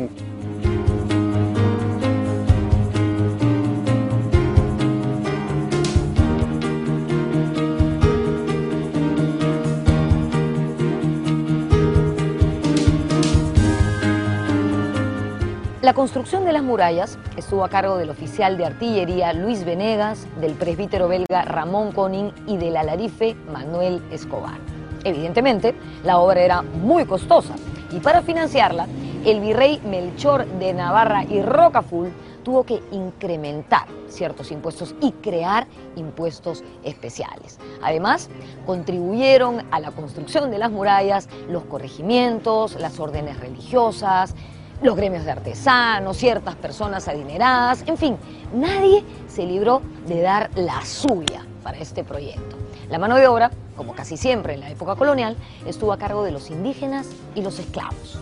La 15.92 15.96
construcción 15.96 16.46
de 16.46 16.54
las 16.54 16.62
murallas 16.62 17.18
estuvo 17.36 17.64
a 17.64 17.68
cargo 17.68 17.98
del 17.98 18.08
oficial 18.08 18.56
de 18.56 18.64
artillería 18.64 19.34
Luis 19.34 19.62
Venegas, 19.62 20.26
del 20.40 20.54
presbítero 20.54 21.06
belga 21.06 21.42
Ramón 21.44 21.92
Conin 21.92 22.32
y 22.46 22.56
del 22.56 22.78
alarife 22.78 23.36
Manuel 23.52 24.02
Escobar. 24.10 24.56
Evidentemente, 25.04 25.74
la 26.02 26.16
obra 26.16 26.40
era 26.40 26.62
muy 26.62 27.04
costosa 27.04 27.56
y 27.90 28.00
para 28.00 28.22
financiarla, 28.22 28.86
el 29.26 29.40
virrey 29.40 29.82
Melchor 29.84 30.46
de 30.46 30.72
Navarra 30.72 31.24
y 31.24 31.42
Rocaful 31.42 32.10
tuvo 32.42 32.64
que 32.64 32.80
incrementar 32.90 33.86
ciertos 34.08 34.50
impuestos 34.50 34.94
y 35.02 35.12
crear 35.12 35.66
impuestos 35.96 36.64
especiales. 36.84 37.58
Además, 37.82 38.30
contribuyeron 38.64 39.66
a 39.70 39.78
la 39.78 39.90
construcción 39.90 40.50
de 40.50 40.56
las 40.56 40.70
murallas 40.70 41.28
los 41.50 41.64
corregimientos, 41.64 42.80
las 42.80 42.98
órdenes 42.98 43.38
religiosas, 43.40 44.34
los 44.82 44.96
gremios 44.96 45.24
de 45.24 45.30
artesanos, 45.30 46.16
ciertas 46.16 46.56
personas 46.56 47.06
adineradas, 47.08 47.84
en 47.86 47.96
fin, 47.96 48.16
nadie 48.52 49.04
se 49.28 49.46
libró 49.46 49.82
de 50.06 50.20
dar 50.20 50.50
la 50.56 50.84
suya 50.84 51.46
para 51.62 51.78
este 51.78 52.02
proyecto. 52.04 52.56
La 52.90 52.98
mano 52.98 53.16
de 53.16 53.26
obra, 53.26 53.50
como 53.76 53.94
casi 53.94 54.16
siempre 54.16 54.54
en 54.54 54.60
la 54.60 54.70
época 54.70 54.96
colonial, 54.96 55.36
estuvo 55.66 55.92
a 55.92 55.98
cargo 55.98 56.24
de 56.24 56.32
los 56.32 56.50
indígenas 56.50 57.08
y 57.34 57.42
los 57.42 57.58
esclavos. 57.58 58.18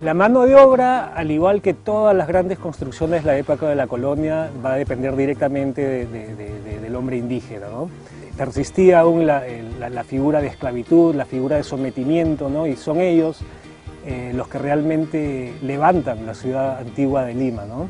La 0.00 0.14
mano 0.14 0.46
de 0.46 0.54
obra, 0.54 1.12
al 1.14 1.30
igual 1.30 1.60
que 1.60 1.74
todas 1.74 2.16
las 2.16 2.26
grandes 2.26 2.58
construcciones 2.58 3.22
de 3.22 3.32
la 3.32 3.36
época 3.36 3.68
de 3.68 3.74
la 3.74 3.86
colonia, 3.86 4.50
va 4.64 4.72
a 4.72 4.76
depender 4.76 5.14
directamente 5.14 6.06
del 6.06 6.96
hombre 6.96 7.18
indígena. 7.18 7.66
¿no? 7.68 7.90
Persistía 8.36 9.00
aún 9.00 9.26
la, 9.26 9.42
figura 10.04 10.40
de 10.40 10.48
esclavitud, 10.48 11.14
la 11.14 11.24
figura 11.24 11.56
de 11.56 11.62
sometimiento, 11.62 12.48
¿no? 12.48 12.66
y 12.66 12.76
son 12.76 13.00
ellos 13.00 13.40
eh, 14.06 14.32
los 14.34 14.48
que 14.48 14.58
realmente 14.58 15.54
levantan 15.62 16.26
la 16.26 16.34
ciudad 16.34 16.78
antigua 16.78 17.24
de 17.24 17.34
Lima. 17.34 17.64
¿no? 17.66 17.88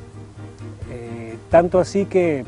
Eh, 0.91 1.37
tanto 1.51 1.79
así 1.79 2.07
que 2.07 2.45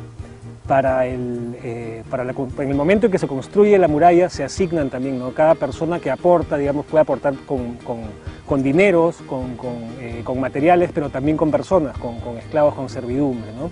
para, 0.67 1.07
el, 1.07 1.57
eh, 1.63 2.03
para 2.09 2.23
en 2.23 2.69
el 2.69 2.75
momento 2.75 3.07
en 3.07 3.13
que 3.13 3.19
se 3.19 3.27
construye 3.27 3.77
la 3.79 3.89
muralla 3.89 4.29
se 4.29 4.45
asignan 4.45 4.91
también, 4.91 5.19
¿no? 5.19 5.33
cada 5.33 5.55
persona 5.55 5.99
que 5.99 6.11
aporta, 6.11 6.57
digamos, 6.57 6.87
puede 6.87 7.03
aportar 7.03 7.35
con, 7.47 7.77
con, 8.47 8.63
dineros, 8.63 9.17
con, 9.29 9.57
con, 9.57 10.41
materiales, 10.41 10.91
pero 10.93 11.09
también 11.09 11.37
con 11.37 11.51
personas, 11.51 11.97
con, 11.99 12.17
esclavos, 12.39 12.75
con 12.75 12.89
servidumbre. 12.89 13.51
¿no? 13.53 13.71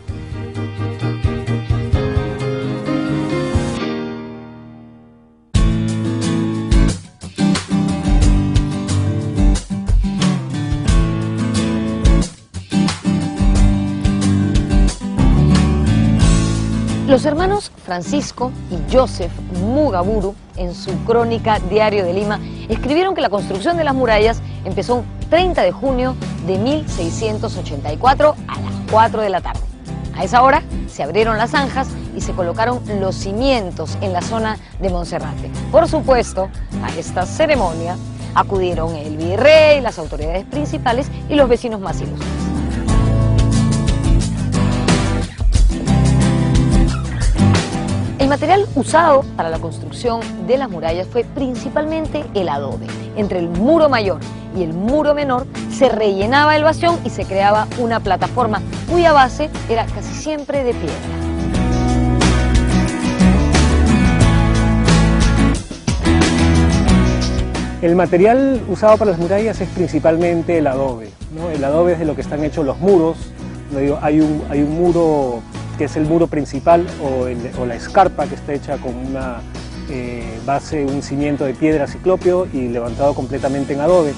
Los 17.11 17.25
hermanos 17.25 17.73
Francisco 17.85 18.53
y 18.71 18.95
Joseph 18.95 19.33
Mugaburu, 19.61 20.37
en 20.55 20.77
su 20.77 20.97
crónica 21.05 21.59
Diario 21.59 22.05
de 22.05 22.15
Lima, 22.15 22.39
escribieron 22.69 23.17
que 23.17 23.21
la 23.21 23.29
construcción 23.29 23.77
de 23.77 23.83
las 23.83 23.97
murallas 23.97 24.41
empezó 24.65 24.95
un 24.95 25.05
30 25.29 25.61
de 25.63 25.73
junio 25.73 26.15
de 26.47 26.57
1684 26.59 28.37
a 28.47 28.61
las 28.61 28.75
4 28.93 29.23
de 29.23 29.29
la 29.29 29.41
tarde. 29.41 29.59
A 30.17 30.23
esa 30.23 30.41
hora 30.45 30.63
se 30.87 31.03
abrieron 31.03 31.37
las 31.37 31.51
zanjas 31.51 31.89
y 32.17 32.21
se 32.21 32.33
colocaron 32.33 32.81
los 33.01 33.17
cimientos 33.17 33.99
en 34.03 34.13
la 34.13 34.23
zona 34.23 34.57
de 34.79 34.91
Monserrate. 34.91 35.51
Por 35.73 35.89
supuesto, 35.89 36.49
a 36.85 36.97
esta 36.97 37.27
ceremonia 37.27 37.97
acudieron 38.37 38.95
el 38.95 39.17
virrey, 39.17 39.81
las 39.81 39.99
autoridades 39.99 40.45
principales 40.45 41.09
y 41.29 41.35
los 41.35 41.49
vecinos 41.49 41.81
más 41.81 42.01
material 48.31 48.65
usado 48.77 49.25
para 49.37 49.49
la 49.51 49.59
construcción 49.59 50.21
de 50.47 50.57
las 50.57 50.71
murallas 50.71 51.09
fue 51.09 51.25
principalmente 51.25 52.25
el 52.35 52.49
adobe. 52.49 52.87
Entre 53.17 53.41
el 53.41 53.49
muro 53.49 53.89
mayor 53.89 54.21
y 54.57 54.63
el 54.63 54.73
muro 54.73 55.17
menor 55.17 55.49
se 55.69 55.89
rellenaba 55.89 56.55
el 56.55 56.63
bastión 56.63 56.97
y 57.05 57.11
se 57.11 57.25
creaba 57.25 57.67
una 57.81 57.99
plataforma 57.99 58.63
cuya 58.89 59.13
base 59.13 59.51
era 59.69 59.85
casi 59.87 60.15
siempre 60.15 60.63
de 60.63 60.75
piedra. 60.75 60.95
El 67.83 67.97
material 67.97 68.63
usado 68.69 68.97
para 68.97 69.11
las 69.11 69.19
murallas 69.19 69.61
es 69.61 69.69
principalmente 69.71 70.59
el 70.59 70.69
adobe. 70.69 71.11
El 71.53 71.65
adobe 71.65 71.95
es 71.95 71.99
de 71.99 72.05
lo 72.05 72.15
que 72.15 72.21
están 72.21 72.45
hechos 72.45 72.65
los 72.65 72.79
muros. 72.79 73.17
Hay 74.03 74.21
un 74.21 74.79
muro 74.79 75.43
que 75.81 75.87
es 75.87 75.97
el 75.97 76.05
muro 76.05 76.27
principal 76.27 76.87
o, 77.03 77.65
la 77.65 77.75
escarpa 77.75 78.27
que 78.27 78.35
está 78.35 78.53
hecha 78.53 78.77
con 78.77 78.95
una 78.95 79.41
eh, 79.89 80.39
base, 80.45 80.85
un 80.85 81.01
cimiento 81.01 81.47
de 81.47 81.55
piedra 81.55 81.87
ciclopio 81.87 82.47
y 82.53 82.69
levantado 82.69 83.15
completamente 83.15 83.73
en 83.73 83.81
adobe. 83.81 84.13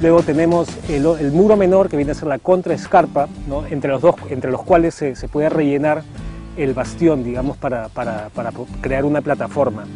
Luego 0.00 0.22
tenemos 0.22 0.68
el, 0.88 1.32
muro 1.32 1.56
menor 1.56 1.88
que 1.88 1.96
viene 1.96 2.12
a 2.12 2.14
ser 2.14 2.28
la 2.28 2.38
contraescarpa, 2.38 3.26
¿no? 3.48 3.66
entre, 3.66 3.90
los 3.90 4.02
dos, 4.02 4.14
entre 4.28 4.52
los 4.52 4.62
cuales 4.62 4.94
se, 4.94 5.14
puede 5.26 5.48
rellenar 5.48 6.04
el 6.56 6.74
bastión, 6.74 7.24
digamos, 7.24 7.56
para, 7.56 7.88
crear 8.80 9.04
una 9.04 9.20
plataforma. 9.20 9.86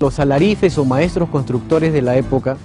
Los 0.00 0.18
alarifes 0.18 0.76
o 0.76 0.84
maestros 0.84 1.28
constructores 1.28 1.92
de 1.92 2.02
la 2.02 2.16
época 2.16 2.56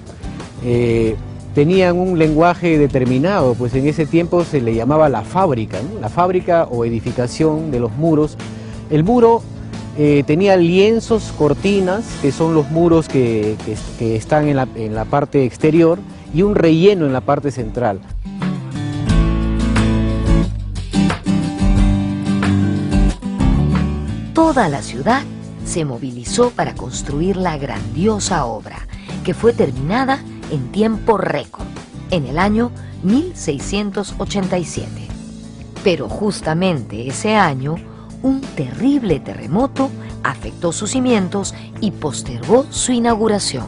eh, 0.64 1.16
tenían 1.56 1.98
un 1.98 2.20
lenguaje 2.20 2.78
determinado, 2.78 3.56
pues 3.56 3.74
en 3.76 3.88
ese 3.88 4.06
tiempo 4.06 4.44
se 4.44 4.60
le 4.60 4.76
llamaba 4.76 5.08
la 5.08 5.22
fábrica, 5.22 5.80
la 6.02 6.10
fábrica 6.10 6.66
o 6.70 6.84
edificación 6.84 7.72
de 7.72 7.80
los 7.80 7.94
muros. 7.94 8.38
El 8.90 9.06
muro 9.06 9.42
eh, 9.98 10.24
tenía 10.28 10.58
lienzos, 10.58 11.34
cortinas, 11.38 12.04
que 12.22 12.34
son 12.34 12.54
los 12.54 12.70
muros 12.72 13.08
que, 13.08 13.56
están 14.02 14.50
en 14.50 14.58
la, 14.58 14.68
en 14.76 14.94
la 14.94 15.06
parte 15.06 15.46
exterior, 15.46 15.98
y 16.34 16.42
un 16.42 16.56
relleno 16.56 17.06
en 17.06 17.14
la 17.14 17.22
parte 17.22 17.50
central. 17.52 18.02
Toda 24.34 24.68
la 24.68 24.82
ciudad 24.82 25.24
se 25.64 25.86
movilizó 25.86 26.50
para 26.50 26.76
construir 26.76 27.38
la 27.38 27.58
grandiosa 27.58 28.46
obra, 28.46 28.86
que 29.24 29.34
fue 29.34 29.54
terminada 29.54 30.20
en 30.52 30.72
tiempo 30.72 31.18
récord. 31.18 31.66
en 32.12 32.28
el 32.28 32.38
año 32.38 32.72
1687. 33.04 34.90
Pero 35.84 36.08
justamente 36.10 37.08
ese 37.08 37.36
año, 37.36 37.76
un 38.22 38.42
terrible 38.42 39.20
terremoto 39.20 39.90
afectó 40.24 40.72
sus 40.72 40.92
cimientos 40.92 41.54
y 41.82 41.92
postergó 41.92 42.66
su 42.72 42.92
inauguración. 42.92 43.68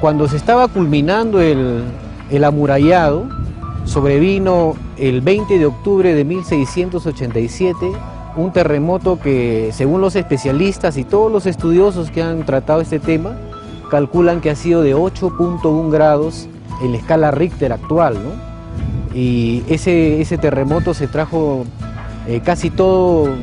Cuando 0.00 0.28
se 0.28 0.36
estaba 0.36 0.68
culminando 0.68 1.40
el, 1.40 1.82
el 2.30 2.44
amurallado, 2.44 3.26
sobrevino 3.88 4.74
el 4.96 5.20
20 5.22 5.58
de 5.58 5.66
octubre 5.66 6.14
de 6.14 6.24
1687 6.24 7.92
un 8.36 8.52
terremoto 8.52 9.18
que, 9.18 9.70
según 9.72 10.00
los 10.00 10.14
especialistas 10.14 10.96
y 10.96 11.04
todos 11.04 11.30
los 11.30 11.46
estudiosos 11.46 12.10
que 12.10 12.22
han 12.22 12.44
tratado 12.44 12.80
este 12.80 13.00
tema, 13.00 13.36
calculan 13.90 14.40
que 14.40 14.50
ha 14.50 14.54
sido 14.54 14.82
de 14.82 14.94
8.1 14.94 15.90
grados 15.90 16.48
en 16.80 16.92
la 16.92 16.98
escala 16.98 17.30
Richter 17.32 17.72
actual. 17.72 18.16
Y 19.12 19.64
ese, 19.68 20.20
ese 20.20 20.38
terremoto 20.38 20.94
se 20.94 21.08
trajo 21.08 21.64
eh, 22.28 22.40
casi 22.44 22.70
todo 22.70 23.28
eh, 23.28 23.34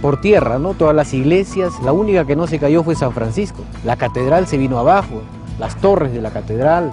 por 0.00 0.20
tierra, 0.20 0.58
¿no? 0.58 0.72
todas 0.72 0.94
las 0.94 1.12
iglesias, 1.12 1.72
la 1.84 1.92
única 1.92 2.24
que 2.24 2.36
no 2.36 2.46
se 2.46 2.58
cayó 2.58 2.82
fue 2.82 2.94
San 2.94 3.12
Francisco. 3.12 3.62
La 3.84 3.96
catedral 3.96 4.46
se 4.46 4.56
vino 4.56 4.78
abajo, 4.78 5.20
las 5.58 5.76
torres 5.76 6.14
de 6.14 6.22
la 6.22 6.30
catedral, 6.30 6.90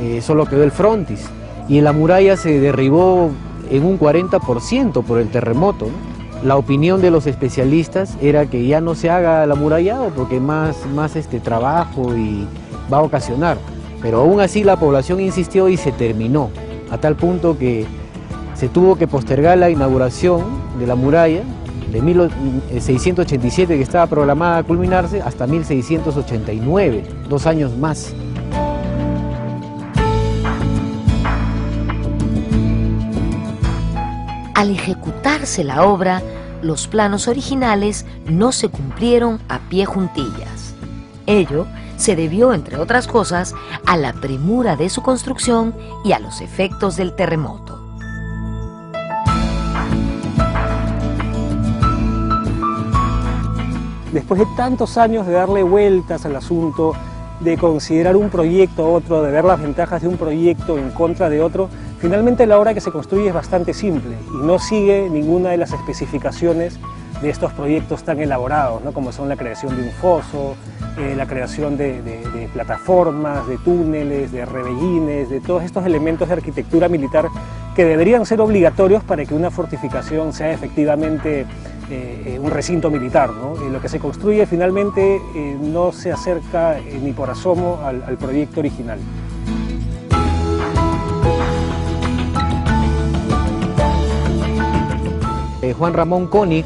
eh, 0.00 0.22
solo 0.22 0.46
quedó 0.46 0.62
el 0.64 0.70
frontis. 0.70 1.28
Y 1.70 1.78
en 1.78 1.84
la 1.84 1.92
muralla 1.92 2.36
se 2.36 2.58
derribó 2.58 3.30
en 3.70 3.84
un 3.84 3.96
40% 3.96 5.04
por 5.04 5.20
el 5.20 5.28
terremoto. 5.28 5.86
La 6.42 6.56
opinión 6.56 7.00
de 7.00 7.12
los 7.12 7.28
especialistas 7.28 8.18
era 8.20 8.46
que 8.46 8.66
ya 8.66 8.80
no 8.80 8.96
se 8.96 9.08
haga 9.08 9.44
el 9.44 9.52
amurallado 9.52 10.08
porque 10.08 10.40
más, 10.40 10.84
más 10.86 11.14
este 11.14 11.38
trabajo 11.38 12.16
y 12.16 12.44
va 12.92 12.98
a 12.98 13.02
ocasionar. 13.02 13.56
Pero 14.02 14.22
aún 14.22 14.40
así 14.40 14.64
la 14.64 14.80
población 14.80 15.20
insistió 15.20 15.68
y 15.68 15.76
se 15.76 15.92
terminó, 15.92 16.50
a 16.90 16.98
tal 16.98 17.14
punto 17.14 17.56
que 17.56 17.86
se 18.54 18.68
tuvo 18.68 18.96
que 18.96 19.06
postergar 19.06 19.56
la 19.56 19.70
inauguración 19.70 20.42
de 20.80 20.88
la 20.88 20.96
muralla 20.96 21.42
de 21.92 22.02
1687 22.02 23.76
que 23.76 23.82
estaba 23.82 24.08
programada 24.08 24.58
a 24.58 24.62
culminarse 24.64 25.22
hasta 25.22 25.46
1689, 25.46 27.04
dos 27.28 27.46
años 27.46 27.76
más. 27.76 28.12
Al 34.60 34.68
ejecutarse 34.68 35.64
la 35.64 35.84
obra, 35.84 36.20
los 36.60 36.86
planos 36.86 37.28
originales 37.28 38.04
no 38.26 38.52
se 38.52 38.68
cumplieron 38.68 39.40
a 39.48 39.58
pie 39.70 39.86
juntillas. 39.86 40.74
Ello 41.24 41.66
se 41.96 42.14
debió, 42.14 42.52
entre 42.52 42.76
otras 42.76 43.06
cosas, 43.06 43.54
a 43.86 43.96
la 43.96 44.12
premura 44.12 44.76
de 44.76 44.90
su 44.90 45.00
construcción 45.00 45.74
y 46.04 46.12
a 46.12 46.18
los 46.18 46.42
efectos 46.42 46.96
del 46.96 47.14
terremoto. 47.14 47.80
Después 54.12 54.40
de 54.40 54.46
tantos 54.58 54.98
años 54.98 55.26
de 55.26 55.32
darle 55.32 55.62
vueltas 55.62 56.26
al 56.26 56.36
asunto, 56.36 56.92
de 57.40 57.56
considerar 57.56 58.14
un 58.14 58.28
proyecto 58.28 58.84
a 58.84 58.88
otro, 58.90 59.22
de 59.22 59.32
ver 59.32 59.46
las 59.46 59.62
ventajas 59.62 60.02
de 60.02 60.08
un 60.08 60.18
proyecto 60.18 60.76
en 60.76 60.90
contra 60.90 61.30
de 61.30 61.40
otro, 61.40 61.70
finalmente 62.00 62.46
la 62.46 62.58
obra 62.58 62.74
que 62.74 62.80
se 62.80 62.90
construye 62.90 63.28
es 63.28 63.34
bastante 63.34 63.74
simple 63.74 64.16
y 64.32 64.46
no 64.46 64.58
sigue 64.58 65.08
ninguna 65.10 65.50
de 65.50 65.56
las 65.56 65.72
especificaciones 65.72 66.78
de 67.22 67.30
estos 67.30 67.52
proyectos 67.52 68.02
tan 68.02 68.18
elaborados, 68.20 68.82
¿no? 68.82 68.92
como 68.92 69.12
son 69.12 69.28
la 69.28 69.36
creación 69.36 69.76
de 69.76 69.82
un 69.82 69.90
foso, 69.92 70.56
eh, 70.98 71.14
la 71.16 71.26
creación 71.26 71.76
de, 71.76 72.48
plataformas, 72.54 73.46
de 73.46 73.58
túneles, 73.58 74.32
de 74.32 74.46
rebellines, 74.46 75.28
de 75.28 75.40
todos 75.40 75.62
estos 75.62 75.84
elementos 75.84 76.28
de 76.28 76.34
arquitectura 76.34 76.88
militar 76.88 77.28
que 77.76 77.84
deberían 77.84 78.26
ser 78.26 78.40
obligatorios 78.40 79.04
para 79.04 79.24
que 79.24 79.34
una 79.34 79.50
fortificación 79.50 80.32
sea 80.32 80.50
efectivamente 80.50 81.46
eh, 81.92 82.38
un 82.40 82.52
recinto 82.52 82.88
militar. 82.88 83.30
lo 83.30 83.80
que 83.80 83.88
se 83.88 83.98
construye 83.98 84.46
finalmente 84.46 85.16
eh, 85.16 85.56
no 85.60 85.90
se 85.90 86.12
acerca 86.12 86.78
eh, 86.78 87.00
ni 87.02 87.12
por 87.12 87.30
asomo 87.30 87.80
al, 87.84 88.16
proyecto 88.16 88.60
original. 88.60 89.00
Juan 95.76 95.92
Ramón 95.92 96.26
Koenig 96.26 96.64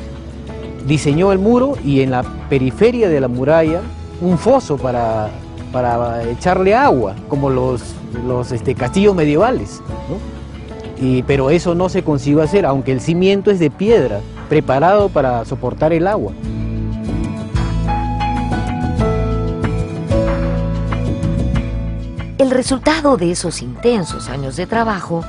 diseñó 0.87 1.33
el 1.33 1.39
muro 1.39 1.75
y 1.85 2.01
en 2.01 2.11
la 2.11 2.23
periferia 2.49 3.09
de 3.09 3.21
la 3.21 3.29
muralla 3.29 3.81
un 4.21 4.39
foso 4.39 4.77
para, 4.77 5.31
para 5.73 6.23
echarle 6.25 6.75
agua, 6.75 7.15
como 7.29 7.51
los, 7.51 7.95
los 8.27 8.53
este, 8.53 8.75
castillos 8.75 9.15
medievales. 9.15 9.81
Pero 11.27 11.51
eso 11.51 11.75
no 11.75 11.89
se 11.89 12.03
consiguió 12.03 12.41
hacer, 12.41 12.65
aunque 12.65 12.93
el 12.93 13.01
cimiento 13.01 13.51
es 13.51 13.59
de 13.59 13.71
piedra 13.71 14.21
preparado 14.49 15.09
para 15.09 15.45
soportar 15.45 15.93
el 15.93 16.07
agua. 16.07 16.33
El 22.39 22.51
resultado 22.51 23.17
de 23.17 23.31
esos 23.31 23.63
intensos 23.63 24.29
años 24.29 24.57
de 24.57 24.67
trabajo 24.67 25.25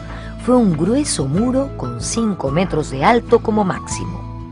fue 0.46 0.56
un 0.56 0.78
grueso 0.78 1.26
muro 1.26 1.76
con 1.76 2.02
5 2.02 2.52
metros 2.52 2.92
de 2.92 3.04
alto 3.04 3.40
como 3.40 3.64
máximo. 3.64 4.52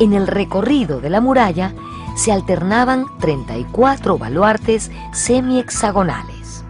En 0.00 0.14
el 0.14 0.26
recorrido 0.26 1.02
de 1.02 1.10
la 1.10 1.20
muralla 1.20 1.74
se 2.16 2.32
alternaban 2.32 3.04
34 3.18 4.16
baluartes 4.16 4.90
semi-hexagonales. 5.12 6.64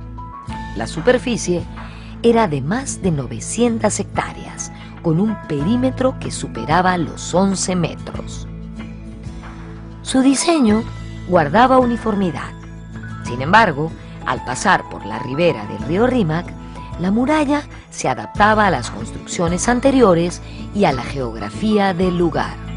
La 0.77 0.89
superficie 0.89 1.63
era 2.25 2.49
de 2.49 2.61
más 2.61 3.01
de 3.01 3.13
900 3.13 4.01
hectáreas, 4.01 4.73
con 5.03 5.21
un 5.21 5.37
perímetro 5.47 6.19
que 6.19 6.33
superaba 6.33 6.99
los 6.99 7.33
11 7.33 7.77
metros. 7.77 8.49
Su 10.03 10.21
diseño 10.21 10.83
guardaba 11.29 11.79
uniformidad. 11.79 12.51
Sin 13.23 13.41
embargo, 13.41 13.93
al 14.27 14.45
pasar 14.45 14.83
por 14.91 15.07
la 15.07 15.21
ribera 15.21 15.65
del 15.67 15.79
río 15.87 16.09
Rímac, 16.09 16.53
la 16.99 17.13
muralla 17.13 17.63
se 17.91 18.09
adaptaba 18.09 18.67
a 18.67 18.71
las 18.71 18.91
construcciones 18.91 19.69
anteriores 19.69 20.43
y 20.75 20.85
a 20.85 20.93
la 20.93 21.03
geografía 21.03 21.95
del 21.95 22.19
lugar. 22.19 22.68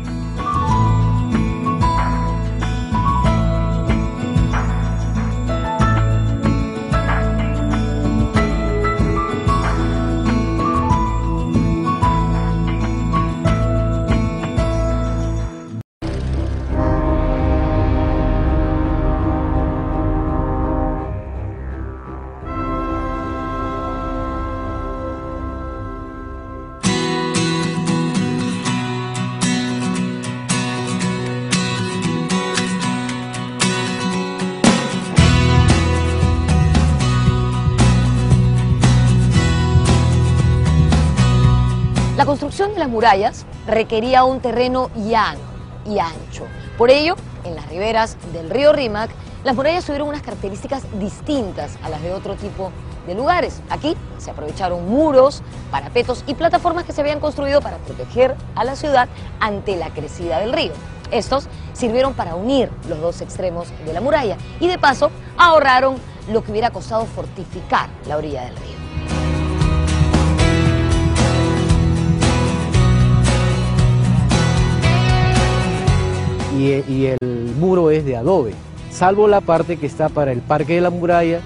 Las 42.82 42.89
murallas 42.89 43.46
requería 43.67 44.24
un 44.24 44.39
terreno 44.39 44.89
llano 44.96 45.39
y 45.86 46.00
ancho. 46.00 46.48
Por 46.80 46.89
ello, 46.89 47.15
en 47.44 47.56
las 47.56 47.70
riberas 47.70 48.17
del 48.34 48.50
río 48.50 48.74
Rímac, 48.74 49.12
las 49.44 49.56
murallas 49.56 49.86
tuvieron 49.86 50.08
unas 50.08 50.24
características 50.24 50.84
distintas 51.00 51.78
a 51.84 51.89
las 51.89 52.02
de 52.02 52.12
otro 52.12 52.34
tipo 52.34 52.72
de 53.06 53.13
lugares. 53.13 53.62
Aquí 53.70 53.96
se 54.17 54.32
aprovecharon 54.32 54.89
muros, 54.89 55.44
parapetos 55.70 56.24
y 56.26 56.34
plataformas 56.34 56.84
que 56.84 56.91
se 56.91 57.02
habían 57.02 57.20
construido 57.20 57.62
para 57.62 57.78
proteger 57.78 58.36
a 58.56 58.63
la 58.63 58.76
ciudad 58.76 59.08
ante 59.39 59.76
la 59.76 59.91
crecida 59.91 60.39
del 60.39 60.52
río. 60.52 60.72
Estos 61.12 61.50
sirvieron 61.74 62.15
para 62.15 62.34
unir 62.34 62.72
los 62.89 63.00
dos 63.00 63.22
extremos 63.22 63.67
de 63.86 63.94
la 63.94 64.02
muralla 64.02 64.38
y 64.60 64.67
de 64.67 64.80
paso 64.80 65.12
ahorraron 65.38 65.98
lo 66.32 66.44
que 66.44 66.52
hubiera 66.52 66.72
costado 66.72 67.06
fortificar 67.06 67.89
la 68.08 68.17
orilla 68.17 68.41
del 68.46 68.56
río. 68.56 68.81
Y, 76.62 77.06
el 77.08 77.54
muro 77.60 77.91
es 77.91 78.06
de 78.06 78.15
adobe, 78.15 78.54
salvo 78.91 79.28
la 79.28 79.41
parte 79.41 79.78
que 79.78 79.88
está 79.88 80.10
para 80.10 80.32
el 80.32 80.41
Parque 80.41 80.76
de 80.76 80.82
la 80.82 80.89
Muralla, 80.89 81.41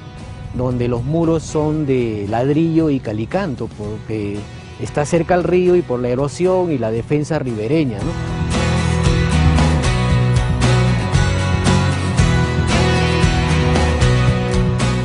donde 0.55 0.87
los 0.87 1.03
muros 1.03 1.43
son 1.43 1.85
de 1.85 2.25
ladrillo 2.29 2.89
y 2.89 2.99
calicanto, 2.99 3.69
porque 3.77 4.37
está 4.81 5.05
cerca 5.05 5.35
al 5.35 5.43
río 5.43 5.75
y 5.75 5.81
por 5.81 5.99
la 5.99 6.09
erosión 6.09 6.71
y 6.71 6.77
la 6.77 6.91
defensa 6.91 7.39
ribereña. 7.39 7.99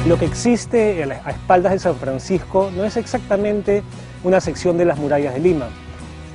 Lo 0.08 0.18
que 0.18 0.24
existe 0.24 1.04
a 1.04 1.30
espaldas 1.30 1.72
de 1.72 1.78
San 1.78 1.94
Francisco 1.94 2.70
no 2.76 2.84
es 2.84 2.96
exactamente 2.96 3.84
una 4.24 4.40
sección 4.40 4.76
de 4.76 4.84
las 4.84 4.98
murallas 4.98 5.34
de 5.34 5.40
Lima, 5.40 5.68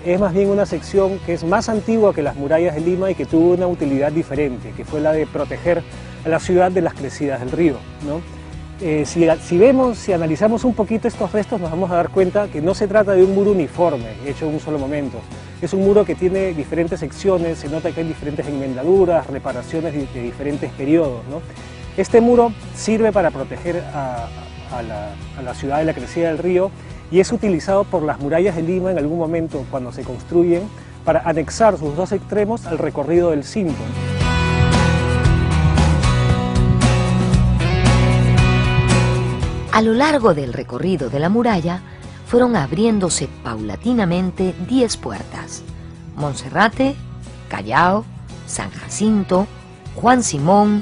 es 0.06 0.20
más 0.20 0.34
bien 0.34 0.50
una 0.50 0.66
sección 0.68 1.20
que 1.26 1.34
es 1.34 1.44
más 1.44 1.68
antigua 1.68 2.14
que 2.14 2.22
las 2.22 2.36
murallas 2.36 2.76
de 2.76 2.82
Lima 2.82 3.10
y 3.10 3.16
que 3.16 3.26
tuvo 3.26 3.54
una 3.54 3.66
utilidad 3.66 4.12
diferente, 4.12 4.72
que 4.78 4.86
fue 4.86 5.02
la 5.02 5.12
de 5.12 5.26
proteger 5.26 5.82
a 6.24 6.30
la 6.30 6.40
ciudad 6.40 6.72
de 6.72 6.82
las 6.82 6.94
crecidas 6.94 7.40
del 7.40 7.52
río. 7.52 7.78
Eh, 8.82 9.06
si, 9.06 9.58
vemos, 9.58 9.98
si 9.98 10.14
analizamos 10.14 10.64
un 10.64 10.76
poquito 10.76 11.08
estos 11.08 11.32
restos, 11.32 11.60
nos 11.60 11.72
vamos 11.72 11.90
a 11.90 11.96
dar 11.96 12.10
cuenta 12.10 12.48
que 12.50 12.62
no 12.62 12.76
se 12.76 12.88
trata 12.88 13.14
de 13.14 13.24
un 13.24 13.34
muro 13.34 13.52
uniforme, 13.52 14.14
hecho 14.28 14.48
en 14.48 14.54
un 14.54 14.60
solo 14.60 14.78
momento. 14.78 15.18
Es 15.60 15.74
un 15.74 15.84
muro 15.84 16.06
que 16.06 16.14
tiene 16.14 16.54
diferentes 16.54 17.00
secciones, 17.00 17.58
se 17.58 17.70
nota 17.70 17.92
que 17.92 18.02
hay 18.02 18.08
diferentes 18.08 18.46
enmendaduras, 18.48 19.26
reparaciones 19.26 19.94
de, 19.94 20.22
diferentes 20.22 20.72
periodos. 20.74 21.22
Este 21.98 22.22
muro 22.22 22.54
sirve 22.76 23.12
para 23.12 23.32
proteger 23.32 23.82
a, 23.94 24.28
la, 24.88 25.14
a 25.40 25.42
la 25.42 25.54
ciudad 25.56 25.80
de 25.80 25.86
la 25.86 25.94
crecida 25.94 26.28
del 26.28 26.38
río 26.38 26.70
y 27.12 27.20
es 27.20 27.32
utilizado 27.32 27.84
por 27.84 28.04
las 28.04 28.20
murallas 28.20 28.56
de 28.56 28.62
Lima 28.62 28.92
en 28.92 28.98
algún 28.98 29.18
momento 29.18 29.66
cuando 29.70 29.92
se 29.92 30.04
construyen 30.04 30.64
para 31.04 31.22
anexar 31.22 31.78
sus 31.78 31.96
dos 31.96 32.12
extremos 32.12 32.66
al 32.66 32.78
recorrido 32.78 33.32
del 33.32 33.44
Cinto. 33.44 33.82
A 39.72 39.82
lo 39.82 39.94
largo 39.94 40.34
del 40.34 40.54
recorrido 40.54 41.10
de 41.10 41.20
la 41.20 41.28
muralla 41.30 41.82
fueron 42.28 42.56
abriéndose 42.56 43.28
paulatinamente 43.44 44.56
10 44.68 44.98
puertas. 44.98 45.64
Monserrate, 46.16 46.96
Callao, 47.50 48.06
San 48.48 48.72
Jacinto, 48.72 49.48
Juan 49.96 50.24
Simón, 50.24 50.82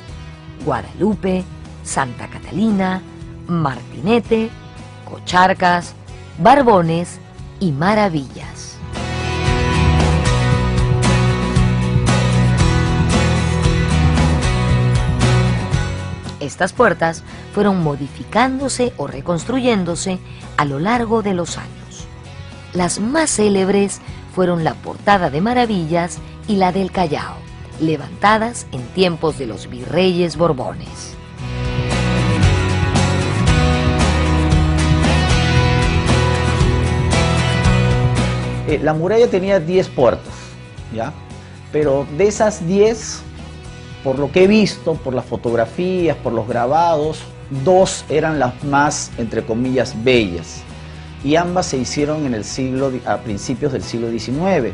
Guadalupe, 0.63 1.43
Santa 1.83 2.27
Catalina, 2.27 3.01
Martinete, 3.47 4.49
Cocharcas, 5.09 5.95
Barbones 6.39 7.19
y 7.59 7.71
Maravillas. 7.71 8.77
Estas 16.39 16.73
puertas 16.73 17.23
fueron 17.53 17.83
modificándose 17.83 18.93
o 18.97 19.05
reconstruyéndose 19.05 20.17
a 20.57 20.65
lo 20.65 20.79
largo 20.79 21.21
de 21.21 21.35
los 21.35 21.59
años. 21.59 22.07
Las 22.73 22.99
más 22.99 23.29
célebres 23.29 24.01
fueron 24.33 24.63
la 24.63 24.73
portada 24.73 25.29
de 25.29 25.39
Maravillas 25.39 26.17
y 26.47 26.55
la 26.55 26.71
del 26.71 26.91
Callao, 26.91 27.35
levantadas 27.79 28.65
en 28.71 28.81
tiempos 28.87 29.37
de 29.37 29.45
los 29.45 29.69
virreyes 29.69 30.35
Borbones. 30.35 31.15
Eh, 38.67 38.79
la 38.81 38.93
muralla 38.93 39.27
tenía 39.27 39.59
10 39.59 39.89
puertas, 39.89 40.33
¿ya? 40.95 41.11
Pero 41.71 42.07
de 42.17 42.27
esas 42.27 42.65
10, 42.65 43.21
por 44.03 44.19
lo 44.19 44.31
que 44.31 44.43
he 44.43 44.47
visto, 44.47 44.93
por 44.95 45.13
las 45.13 45.25
fotografías, 45.25 46.15
por 46.17 46.33
los 46.33 46.47
grabados, 46.47 47.19
dos 47.63 48.05
eran 48.09 48.39
las 48.39 48.63
más, 48.63 49.11
entre 49.17 49.43
comillas, 49.43 49.95
bellas. 50.03 50.61
Y 51.23 51.35
ambas 51.35 51.67
se 51.67 51.77
hicieron 51.77 52.25
en 52.25 52.33
el 52.33 52.43
siglo, 52.43 52.91
a 53.05 53.17
principios 53.17 53.71
del 53.73 53.83
siglo 53.83 54.09
XIX. 54.11 54.73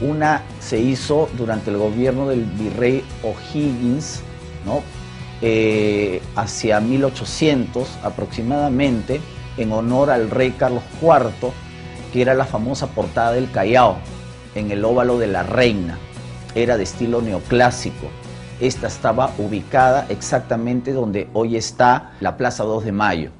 Una 0.00 0.42
se 0.60 0.78
hizo 0.80 1.28
durante 1.36 1.70
el 1.70 1.76
gobierno 1.76 2.28
del 2.28 2.44
virrey 2.44 3.04
O'Higgins, 3.22 4.20
¿no? 4.64 4.82
Eh, 5.42 6.22
hacia 6.36 6.80
1800 6.80 7.88
aproximadamente, 8.02 9.20
en 9.56 9.72
honor 9.72 10.10
al 10.10 10.30
rey 10.30 10.52
Carlos 10.52 10.82
IV, 11.00 11.52
que 12.12 12.22
era 12.22 12.34
la 12.34 12.44
famosa 12.44 12.88
portada 12.88 13.32
del 13.32 13.50
Callao, 13.50 13.96
en 14.54 14.70
el 14.70 14.84
óvalo 14.84 15.18
de 15.18 15.26
la 15.28 15.42
Reina. 15.42 15.98
Era 16.54 16.76
de 16.76 16.82
estilo 16.82 17.22
neoclásico. 17.22 18.08
Esta 18.60 18.86
estaba 18.86 19.32
ubicada 19.38 20.06
exactamente 20.08 20.92
donde 20.92 21.28
hoy 21.32 21.56
está 21.56 22.12
la 22.20 22.36
Plaza 22.36 22.64
2 22.64 22.84
de 22.84 22.92
Mayo. 22.92 23.30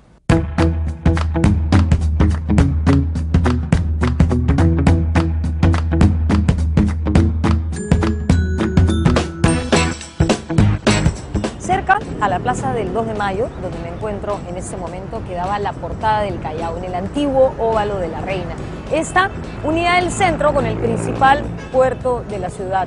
Plaza 12.53 12.75
del 12.75 12.93
2 12.93 13.07
de 13.07 13.15
mayo, 13.15 13.49
donde 13.63 13.79
me 13.79 13.89
encuentro 13.89 14.39
en 14.47 14.59
este 14.59 14.77
momento, 14.77 15.23
quedaba 15.27 15.59
la 15.59 15.73
portada 15.73 16.21
del 16.21 16.39
Callao, 16.39 16.77
en 16.77 16.85
el 16.85 16.95
antiguo 16.95 17.55
óvalo 17.59 17.97
de 17.97 18.09
la 18.09 18.21
Reina. 18.21 18.55
Esta 18.93 19.31
unida 19.65 19.99
el 19.99 20.11
centro 20.11 20.53
con 20.53 20.67
el 20.67 20.77
principal 20.77 21.45
puerto 21.73 22.23
de 22.29 22.39
la 22.39 22.51
ciudad. 22.51 22.87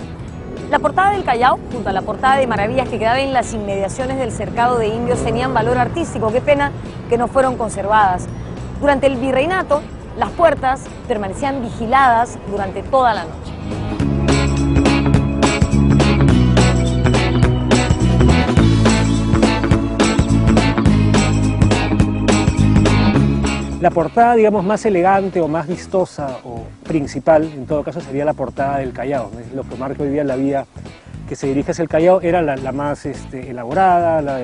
La 0.70 0.78
portada 0.78 1.14
del 1.14 1.24
Callao, 1.24 1.58
junto 1.72 1.90
a 1.90 1.94
la 1.94 2.04
portada 2.04 2.38
de 2.38 2.46
Maravillas 2.46 2.88
que 2.90 3.00
quedaba 3.00 3.20
en 3.20 3.34
las 3.34 3.54
inmediaciones 3.54 4.20
del 4.20 4.32
cercado 4.32 4.78
de 4.78 4.90
indios, 4.90 5.24
tenían 5.24 5.52
valor 5.52 5.80
artístico. 5.80 6.32
Qué 6.32 6.42
pena 6.42 6.72
que 7.10 7.18
no 7.18 7.28
fueron 7.28 7.58
conservadas. 7.58 8.28
Durante 8.80 9.08
el 9.08 9.16
virreinato, 9.18 9.82
las 10.20 10.30
puertas 10.30 10.84
permanecían 11.08 11.64
vigiladas 11.64 12.38
durante 12.52 12.84
toda 12.84 13.16
la 13.16 13.24
noche. 13.24 13.45
La 23.86 23.92
portada, 23.92 24.34
digamos, 24.34 24.66
más 24.66 24.84
elegante 24.88 25.40
o 25.40 25.48
más 25.48 25.68
vistosa 25.68 26.40
o 26.44 26.64
principal, 26.84 27.44
en 27.44 27.68
todo 27.68 27.84
caso, 27.84 28.02
sería 28.02 28.26
la 28.26 28.34
portada 28.34 28.80
del 28.80 28.92
Callao. 28.94 29.30
Lo 29.54 29.62
que 29.62 29.76
marca 29.76 30.02
hoy 30.02 30.10
día 30.10 30.24
la 30.24 30.36
vía 30.36 30.66
que 31.30 31.36
se 31.36 31.46
dirige 31.46 31.70
hacia 31.70 31.84
el 31.84 31.88
Callao, 31.88 32.20
era 32.20 32.42
la, 32.42 32.72
más 32.72 33.06
este, 33.06 33.52
elaborada, 33.52 34.24
la, 34.24 34.42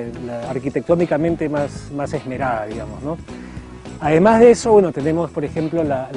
arquitectónicamente 0.48 1.48
más, 1.48 1.90
más 1.90 2.12
esmerada, 2.12 2.66
digamos. 2.66 3.02
¿no? 3.02 3.18
Además 4.00 4.38
de 4.38 4.52
eso, 4.52 4.70
bueno, 4.74 4.92
tenemos, 4.92 5.28
por 5.32 5.44
ejemplo, 5.44 5.82
la, 5.82 6.08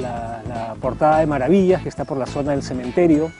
portada 0.80 1.18
de 1.18 1.26
Maravillas, 1.26 1.82
que 1.82 1.88
está 1.88 2.04
por 2.04 2.18
la 2.18 2.26
zona 2.26 2.52
del 2.52 2.62
cementerio, 2.62 3.32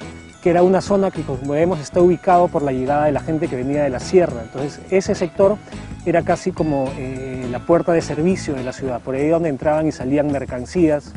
que 0.47 0.51
era 0.51 0.63
una 0.63 0.81
zona 0.81 1.11
que, 1.11 1.23
como 1.23 1.55
vemos, 1.55 1.81
está 1.81 2.01
ubicado 2.01 2.47
por 2.47 2.63
la 2.63 2.71
llegada 2.71 3.07
de 3.07 3.11
la 3.11 3.19
gente 3.19 3.49
que 3.49 3.57
venía 3.57 3.83
de 3.83 3.91
la 3.91 3.99
sierra. 3.99 4.43
Entonces, 4.45 4.81
ese 4.91 5.17
sector 5.17 5.57
era 6.05 6.23
casi 6.23 6.53
como 6.53 6.89
eh, 6.97 7.49
la 7.51 7.59
puerta 7.59 7.91
de 7.91 8.01
servicio 8.01 8.55
de 8.55 8.63
la 8.63 8.73
ciudad, 8.73 9.01
por 9.01 9.17
ahí 9.17 9.27
donde 9.27 9.49
entraban 9.49 9.89
y 9.89 9.91
salían 9.91 10.31
mercancías, 10.31 11.13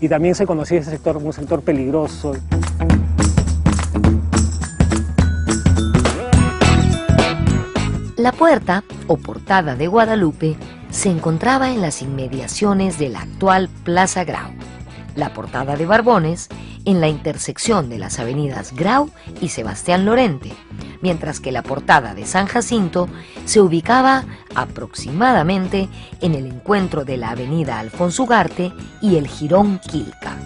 y 0.00 0.08
también 0.08 0.36
se 0.36 0.46
conocía 0.46 0.78
ese 0.78 0.92
sector 0.92 1.14
como 1.14 1.26
un 1.26 1.32
sector 1.32 1.62
peligroso. 1.62 2.36
La 8.16 8.30
puerta, 8.30 8.84
o 9.08 9.16
portada 9.16 9.74
de 9.74 9.88
Guadalupe, 9.88 10.56
se 10.90 11.10
encontraba 11.10 11.72
en 11.72 11.80
las 11.80 12.00
inmediaciones 12.00 12.96
de 12.96 13.08
la 13.08 13.22
actual 13.22 13.70
Plaza 13.82 14.22
Grau. 14.22 14.52
La 15.18 15.34
portada 15.34 15.74
de 15.74 15.84
Barbones 15.84 16.48
en 16.84 17.00
la 17.00 17.08
intersección 17.08 17.90
de 17.90 17.98
las 17.98 18.20
avenidas 18.20 18.72
Grau 18.72 19.10
y 19.40 19.48
Sebastián 19.48 20.04
Lorente, 20.04 20.52
mientras 21.02 21.40
que 21.40 21.50
la 21.50 21.64
portada 21.64 22.14
de 22.14 22.24
San 22.24 22.46
Jacinto 22.46 23.08
se 23.44 23.60
ubicaba 23.60 24.26
aproximadamente 24.54 25.88
en 26.20 26.36
el 26.36 26.46
encuentro 26.46 27.04
de 27.04 27.16
la 27.16 27.30
avenida 27.30 27.80
Alfonso 27.80 28.22
Ugarte 28.22 28.72
y 29.02 29.16
el 29.16 29.26
Girón 29.26 29.80
Quilca. 29.80 30.38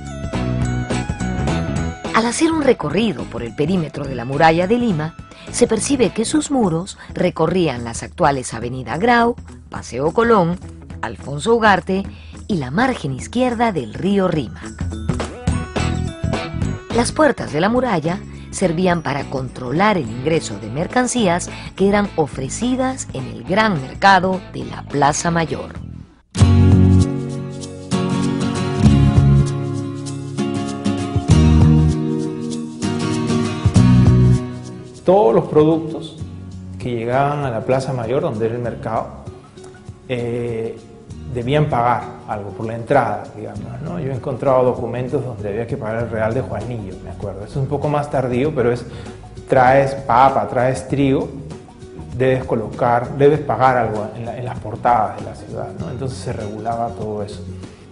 Al 2.14 2.24
hacer 2.24 2.50
un 2.50 2.62
recorrido 2.62 3.24
por 3.24 3.42
el 3.42 3.54
perímetro 3.54 4.06
de 4.06 4.14
la 4.14 4.24
muralla 4.24 4.66
de 4.66 4.78
Lima, 4.78 5.16
se 5.50 5.66
percibe 5.66 6.14
que 6.14 6.24
sus 6.24 6.50
muros 6.50 6.96
recorrían 7.12 7.84
las 7.84 8.02
actuales 8.02 8.54
Avenida 8.54 8.96
Grau, 8.96 9.36
Paseo 9.68 10.12
Colón, 10.12 10.58
Alfonso 11.02 11.56
Ugarte 11.56 12.04
y 12.48 12.56
la 12.56 12.70
margen 12.70 13.12
izquierda 13.12 13.72
del 13.72 13.94
río 13.94 14.28
Rímac. 14.28 14.84
Las 16.94 17.12
puertas 17.12 17.52
de 17.52 17.60
la 17.60 17.68
muralla 17.68 18.20
servían 18.50 19.02
para 19.02 19.24
controlar 19.30 19.96
el 19.96 20.08
ingreso 20.08 20.58
de 20.58 20.68
mercancías 20.68 21.50
que 21.74 21.88
eran 21.88 22.10
ofrecidas 22.16 23.08
en 23.14 23.24
el 23.26 23.44
gran 23.44 23.80
mercado 23.80 24.40
de 24.52 24.64
la 24.64 24.82
Plaza 24.82 25.30
Mayor. 25.30 25.72
Todos 35.04 35.34
los 35.34 35.46
productos 35.46 36.16
que 36.78 36.90
llegaban 36.90 37.44
a 37.44 37.50
la 37.50 37.64
Plaza 37.64 37.92
Mayor, 37.92 38.22
donde 38.22 38.46
era 38.46 38.54
el 38.54 38.62
mercado, 38.62 39.08
eh, 40.08 40.78
debían 41.32 41.66
pagar 41.66 42.02
algo 42.28 42.50
por 42.50 42.66
la 42.66 42.74
entrada, 42.74 43.24
digamos. 43.36 43.80
¿no? 43.82 43.98
Yo 43.98 44.10
he 44.10 44.14
encontrado 44.14 44.64
documentos 44.64 45.24
donde 45.24 45.48
había 45.48 45.66
que 45.66 45.76
pagar 45.76 46.04
el 46.04 46.10
real 46.10 46.34
de 46.34 46.40
Juanillo, 46.40 46.94
me 47.02 47.10
acuerdo. 47.10 47.44
Es 47.44 47.56
un 47.56 47.66
poco 47.66 47.88
más 47.88 48.10
tardío, 48.10 48.54
pero 48.54 48.72
es 48.72 48.84
traes 49.48 49.94
papa, 49.94 50.46
traes 50.48 50.88
trigo, 50.88 51.28
debes 52.16 52.44
colocar, 52.44 53.16
debes 53.16 53.40
pagar 53.40 53.76
algo 53.76 54.06
en, 54.16 54.44
las 54.44 54.58
portadas 54.58 55.18
de 55.18 55.24
la 55.24 55.34
ciudad, 55.34 55.68
¿no? 55.78 55.90
Entonces 55.90 56.18
se 56.18 56.32
regulaba 56.32 56.88
todo 56.88 57.22
eso. 57.22 57.42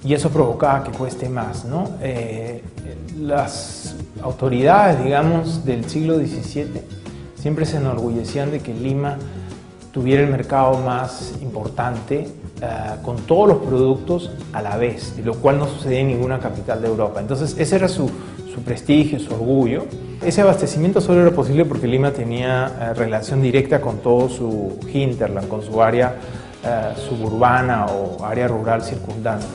Y 0.02 0.14
eso 0.14 0.30
provocaba 0.30 0.82
que 0.84 0.90
cueste 0.90 1.28
más, 1.28 1.64
¿no? 1.64 1.90
Eh, 2.00 2.62
las 3.18 3.96
autoridades, 4.22 5.02
digamos, 5.02 5.64
del 5.64 5.88
siglo 5.88 6.16
XVII 6.16 6.82
siempre 7.34 7.64
se 7.64 7.78
enorgullecían 7.78 8.50
de 8.50 8.60
que 8.60 8.72
Lima 8.74 9.16
tuviera 9.92 10.22
el 10.22 10.30
mercado 10.30 10.78
más 10.78 11.34
importante 11.42 12.28
eh, 12.62 12.66
con 13.02 13.16
todos 13.18 13.48
los 13.48 13.58
productos 13.58 14.30
a 14.52 14.62
la 14.62 14.76
vez, 14.76 15.14
lo 15.24 15.34
cual 15.34 15.58
no 15.58 15.66
sucedía 15.66 16.00
en 16.00 16.08
ninguna 16.08 16.38
capital 16.38 16.82
de 16.82 16.88
Europa. 16.88 17.20
Entonces 17.20 17.56
ese 17.58 17.76
era 17.76 17.88
su, 17.88 18.10
su 18.52 18.62
prestigio, 18.62 19.18
su 19.18 19.32
orgullo. 19.32 19.86
Ese 20.22 20.42
abastecimiento 20.42 21.00
solo 21.00 21.22
era 21.22 21.30
posible 21.30 21.64
porque 21.64 21.86
Lima 21.86 22.10
tenía 22.10 22.66
eh, 22.80 22.94
relación 22.94 23.40
directa 23.40 23.80
con 23.80 23.98
todo 23.98 24.28
su 24.28 24.78
hinterland, 24.92 25.48
con 25.48 25.62
su 25.62 25.80
área 25.82 26.16
eh, 26.62 26.92
suburbana 27.08 27.86
o 27.86 28.22
área 28.22 28.46
rural 28.46 28.82
circundante. 28.82 29.46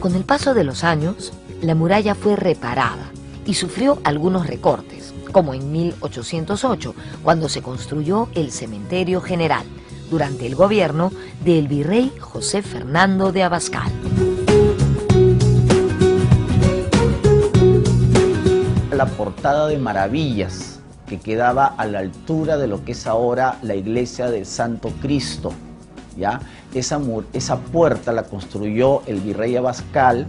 Con 0.00 0.16
el 0.16 0.24
paso 0.24 0.52
de 0.52 0.64
los 0.64 0.82
años, 0.82 1.32
la 1.62 1.76
muralla 1.76 2.16
fue 2.16 2.34
reparada 2.34 3.12
y 3.46 3.54
sufrió 3.54 3.98
algunos 4.02 4.48
recortes, 4.48 5.13
como 5.34 5.52
en 5.52 5.72
1808, 5.72 6.94
cuando 7.24 7.48
se 7.48 7.60
construyó 7.60 8.28
el 8.36 8.52
cementerio 8.52 9.20
general, 9.20 9.66
durante 10.08 10.46
el 10.46 10.54
gobierno 10.54 11.10
del 11.44 11.66
virrey 11.66 12.12
José 12.20 12.62
Fernando 12.62 13.32
de 13.32 13.42
Abascal. 13.42 13.90
La 18.96 19.06
portada 19.06 19.66
de 19.66 19.76
Maravillas, 19.76 20.78
que 21.08 21.18
quedaba 21.18 21.66
a 21.66 21.84
la 21.86 21.98
altura 21.98 22.56
de 22.56 22.68
lo 22.68 22.84
que 22.84 22.92
es 22.92 23.08
ahora 23.08 23.58
la 23.62 23.74
iglesia 23.74 24.30
del 24.30 24.46
Santo 24.46 24.92
Cristo. 25.02 25.52
¿ya? 26.16 26.38
Esa, 26.72 27.00
esa 27.32 27.58
puerta 27.58 28.12
la 28.12 28.22
construyó 28.22 29.02
el 29.06 29.18
virrey 29.18 29.56
Abascal 29.56 30.26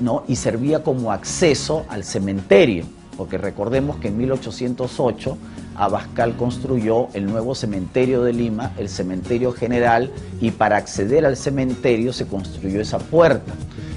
¿no? 0.00 0.24
y 0.26 0.36
servía 0.36 0.82
como 0.82 1.12
acceso 1.12 1.84
al 1.90 2.04
cementerio, 2.04 2.86
porque 3.20 3.36
recordemos 3.36 3.98
que 3.98 4.08
en 4.08 4.16
1808 4.16 5.36
Abascal 5.76 6.36
construyó 6.36 7.08
el 7.12 7.26
nuevo 7.26 7.54
cementerio 7.54 8.22
de 8.22 8.32
Lima, 8.32 8.72
el 8.78 8.88
cementerio 8.88 9.52
general, 9.52 10.10
y 10.40 10.52
para 10.52 10.78
acceder 10.78 11.26
al 11.26 11.36
cementerio 11.36 12.14
se 12.14 12.26
construyó 12.26 12.80
esa 12.80 12.98
puerta. 12.98 13.52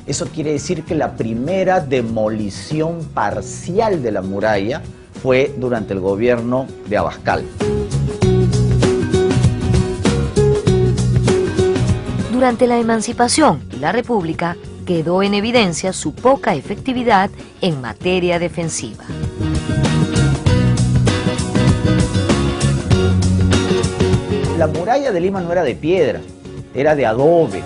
Eso 0.07 0.27
quiere 0.27 0.51
decir 0.51 0.83
que 0.83 0.93
la 0.93 1.15
primera 1.15 1.79
demolición 1.79 2.99
parcial 3.13 4.03
de 4.03 4.12
la 4.12 4.21
muralla 4.21 4.81
fue 5.21 5.55
durante 5.57 5.93
el 5.93 6.01
gobierno 6.01 6.67
de 6.89 6.97
Abascal. 6.97 7.45
Durante 12.33 12.67
la 12.67 12.77
emancipación 12.77 13.62
y 13.73 13.77
la 13.77 13.93
república 13.93 14.57
quedó 14.84 15.24
en 15.24 15.34
evidencia 15.34 15.93
su 15.93 16.13
poca 16.13 16.56
efectividad 16.56 17.30
en 17.62 17.82
materia 17.82 18.39
defensiva. 18.39 19.06
la 24.63 24.67
muralla 24.67 25.12
de 25.12 25.19
Lima 25.19 25.41
no 25.41 25.52
era 25.52 25.62
de 25.62 25.76
piedra, 25.76 26.22
era 26.74 26.96
de 26.96 27.06
adobe. 27.06 27.62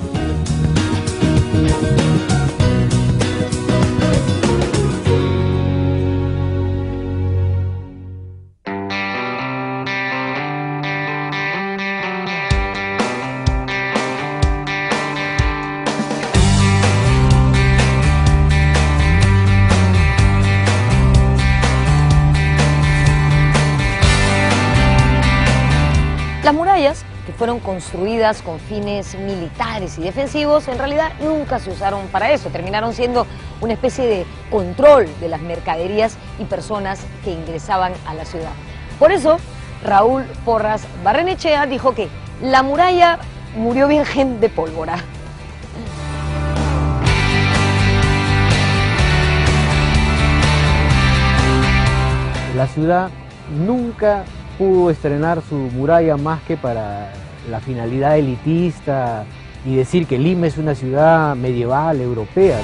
Construidas 27.68 28.42
con 28.44 28.62
fines 28.62 29.20
militares 29.20 29.98
y 29.98 30.02
defensivos, 30.02 30.70
en 30.70 30.78
realidad 30.78 31.12
nunca 31.20 31.60
se 31.60 31.70
usaron 31.70 32.08
para 32.08 32.32
eso. 32.32 32.48
Terminaron 32.48 32.94
siendo 32.94 33.28
una 33.60 33.74
especie 33.74 34.06
de 34.06 34.26
control 34.50 35.06
de 35.20 35.28
las 35.28 35.42
mercaderías 35.42 36.16
y 36.40 36.46
personas 36.46 37.02
que 37.26 37.32
ingresaban 37.34 37.92
a 38.06 38.14
la 38.14 38.24
ciudad. 38.24 38.54
Por 38.98 39.12
eso, 39.12 39.38
Raúl 39.84 40.24
Porras 40.46 40.88
Barrenechea 41.04 41.66
dijo 41.66 41.94
que 41.94 42.08
la 42.42 42.64
muralla 42.64 43.20
murió 43.58 43.90
virgen 43.90 44.40
de 44.40 44.48
pólvora. 44.48 45.04
La 52.56 52.68
ciudad 52.68 53.10
nunca 53.50 54.24
pudo 54.58 54.90
estrenar 54.90 55.42
su 55.42 55.56
muralla 55.56 56.16
más 56.16 56.42
que 56.44 56.56
para 56.56 57.12
la 57.50 57.60
finalidad 57.60 58.18
elitista 58.18 59.26
y 59.66 59.76
decir 59.76 60.06
que 60.08 60.18
Lima 60.18 60.48
es 60.48 60.58
una 60.58 60.76
ciudad 60.76 61.36
medieval, 61.36 62.02
europea. 62.02 62.60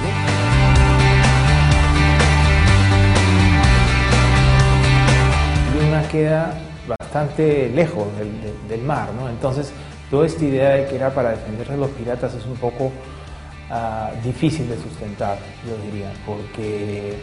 Lima 5.80 6.02
queda 6.08 6.54
bastante 6.86 7.70
lejos 7.74 8.06
del, 8.68 8.82
mar, 8.82 9.08
¿no? 9.18 9.28
entonces 9.28 9.72
toda 10.10 10.26
esta 10.26 10.44
idea 10.44 10.70
de 10.70 10.86
que 10.86 10.96
era 10.96 11.14
para 11.14 11.30
defenderse 11.30 11.72
de 11.72 11.78
los 11.78 11.90
piratas 11.90 12.34
es 12.34 12.44
un 12.44 12.56
poco 12.56 12.92
ah, 13.70 14.10
difícil 14.22 14.68
de 14.68 14.76
sustentar, 14.76 15.38
yo 15.66 15.76
diría, 15.90 16.12
porque 16.26 17.14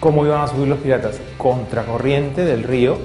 ¿cómo 0.00 0.26
iban 0.26 0.42
a 0.42 0.46
subir 0.48 0.68
los 0.68 0.78
piratas? 0.80 1.20
Contracorriente 1.38 2.44
del 2.44 2.62
río. 2.62 2.98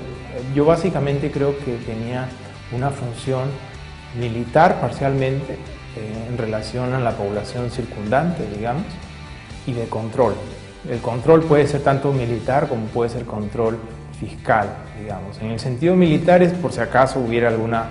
Yo 0.53 0.65
básicamente 0.65 1.31
creo 1.31 1.57
que 1.59 1.77
tenía 1.77 2.27
una 2.71 2.89
función 2.89 3.49
militar 4.15 4.79
parcialmente 4.79 5.53
eh, 5.53 6.27
en 6.29 6.37
relación 6.37 6.93
a 6.93 6.99
la 6.99 7.11
población 7.11 7.69
circundante, 7.71 8.47
digamos, 8.55 8.85
y 9.65 9.73
de 9.73 9.85
control. 9.87 10.35
El 10.89 10.99
control 10.99 11.43
puede 11.43 11.67
ser 11.67 11.81
tanto 11.81 12.13
militar 12.13 12.67
como 12.67 12.85
puede 12.87 13.09
ser 13.09 13.25
control 13.25 13.79
fiscal, 14.19 14.69
digamos. 14.99 15.37
En 15.39 15.51
el 15.51 15.59
sentido 15.59 15.95
militar 15.95 16.41
es 16.41 16.53
por 16.53 16.71
si 16.71 16.79
acaso 16.79 17.19
hubiera 17.19 17.49
alguna 17.49 17.89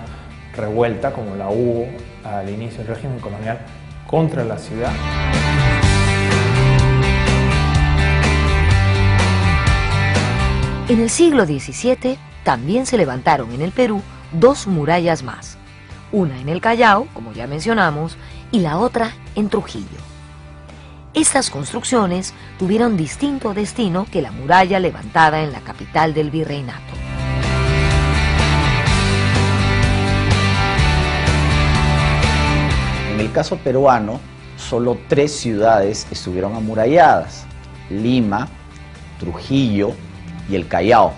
revuelta, 0.57 1.13
como 1.13 1.35
la 1.37 1.49
hubo 1.51 1.87
al 2.25 2.49
inicio 2.49 2.79
del 2.79 2.89
régimen 2.89 3.19
colonial, 3.21 3.59
contra 4.07 4.45
la 4.45 4.59
ciudad. 4.59 4.93
En 10.89 11.01
el 11.01 11.11
siglo 11.11 11.45
XVII 11.45 12.19
también 12.45 12.87
se 12.87 12.97
levantaron 12.97 13.53
en 13.53 13.61
el 13.61 13.73
Perú 13.73 14.01
dos 14.33 14.67
murallas 14.67 15.23
más, 15.23 15.58
una 16.13 16.41
en 16.41 16.49
el 16.49 16.61
Callao, 16.61 17.07
como 17.15 17.33
ya 17.33 17.47
mencionamos, 17.47 18.17
y 18.51 18.61
la 18.61 18.79
otra 18.79 19.13
en 19.35 19.49
Trujillo. 19.49 19.99
Estas 21.15 21.51
construcciones 21.51 22.35
tuvieron 22.59 22.97
distinto 22.97 23.55
destino 23.55 24.07
que 24.11 24.23
la 24.23 24.31
muralla 24.31 24.79
levantada 24.79 25.43
en 25.43 25.53
la 25.53 25.61
capital 25.61 26.15
del 26.15 26.31
virreinato. 26.31 26.95
En 33.15 33.21
el 33.21 33.33
caso 33.33 33.57
peruano, 33.57 34.21
solo 34.57 34.97
tres 35.09 35.37
ciudades 35.37 36.07
estuvieron 36.11 36.55
amuralladas, 36.55 37.47
Lima, 37.91 38.47
Trujillo 39.19 39.93
y 40.49 40.55
el 40.55 40.69
Callao. 40.69 41.15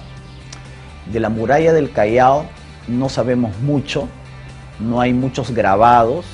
De 1.12 1.20
la 1.20 1.28
muralla 1.28 1.72
del 1.72 1.92
Callao 1.92 2.46
no 2.88 3.08
sabemos 3.08 3.58
mucho, 3.58 4.08
no 4.80 5.00
hay 5.00 5.12
muchos 5.12 5.50
grabados 5.50 6.24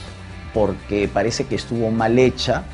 porque 0.55 1.09
parece 1.09 1.44
que 1.44 1.55
estuvo 1.55 1.90
mal 1.90 2.18
hecha, 2.18 2.64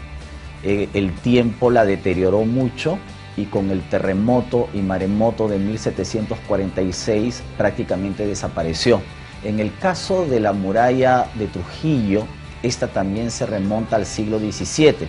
eh, 0.62 0.88
el 0.94 1.12
tiempo 1.14 1.70
la 1.70 1.84
deterioró 1.84 2.44
mucho 2.44 2.98
y 3.36 3.46
con 3.46 3.70
el 3.70 3.80
terremoto 3.88 4.68
y 4.74 4.78
maremoto 4.78 5.48
de 5.48 5.58
1746 5.58 7.42
prácticamente 7.56 8.26
desapareció. 8.26 9.00
En 9.42 9.58
el 9.58 9.76
caso 9.76 10.26
de 10.26 10.38
la 10.38 10.52
muralla 10.52 11.26
de 11.34 11.46
Trujillo, 11.48 12.24
esta 12.62 12.88
también 12.88 13.30
se 13.30 13.46
remonta 13.46 13.96
al 13.96 14.06
siglo 14.06 14.38
XVII, 14.38 15.08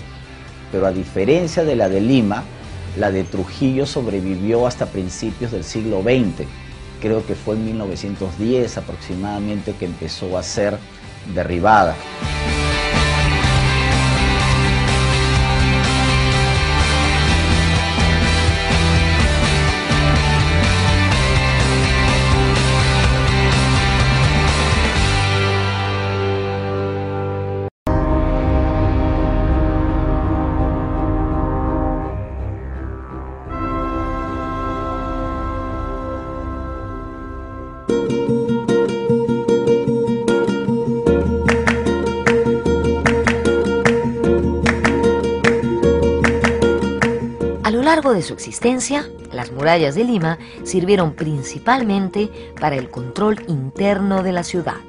pero 0.71 0.87
a 0.87 0.91
diferencia 0.91 1.63
de 1.63 1.75
la 1.75 1.89
de 1.89 2.01
Lima, 2.01 2.43
la 2.97 3.11
de 3.11 3.23
Trujillo 3.23 3.85
sobrevivió 3.85 4.65
hasta 4.65 4.87
principios 4.87 5.51
del 5.51 5.63
siglo 5.63 6.01
XX 6.01 6.47
creo 7.03 7.25
que 7.25 7.35
fue 7.35 7.55
en 7.55 7.65
1910 7.65 8.77
aproximadamente 8.77 9.75
que 9.77 9.83
empezó 9.83 10.37
a 10.37 10.41
ser 10.41 10.77
derribada. 11.35 11.95
Su 48.23 48.33
existencia, 48.33 49.07
las 49.31 49.51
murallas 49.51 49.95
de 49.95 50.03
Lima 50.03 50.37
sirvieron 50.63 51.13
principalmente 51.13 52.29
para 52.59 52.75
el 52.75 52.89
control 52.89 53.43
interno 53.47 54.23
de 54.23 54.31
la 54.31 54.43
ciudad. 54.43 54.81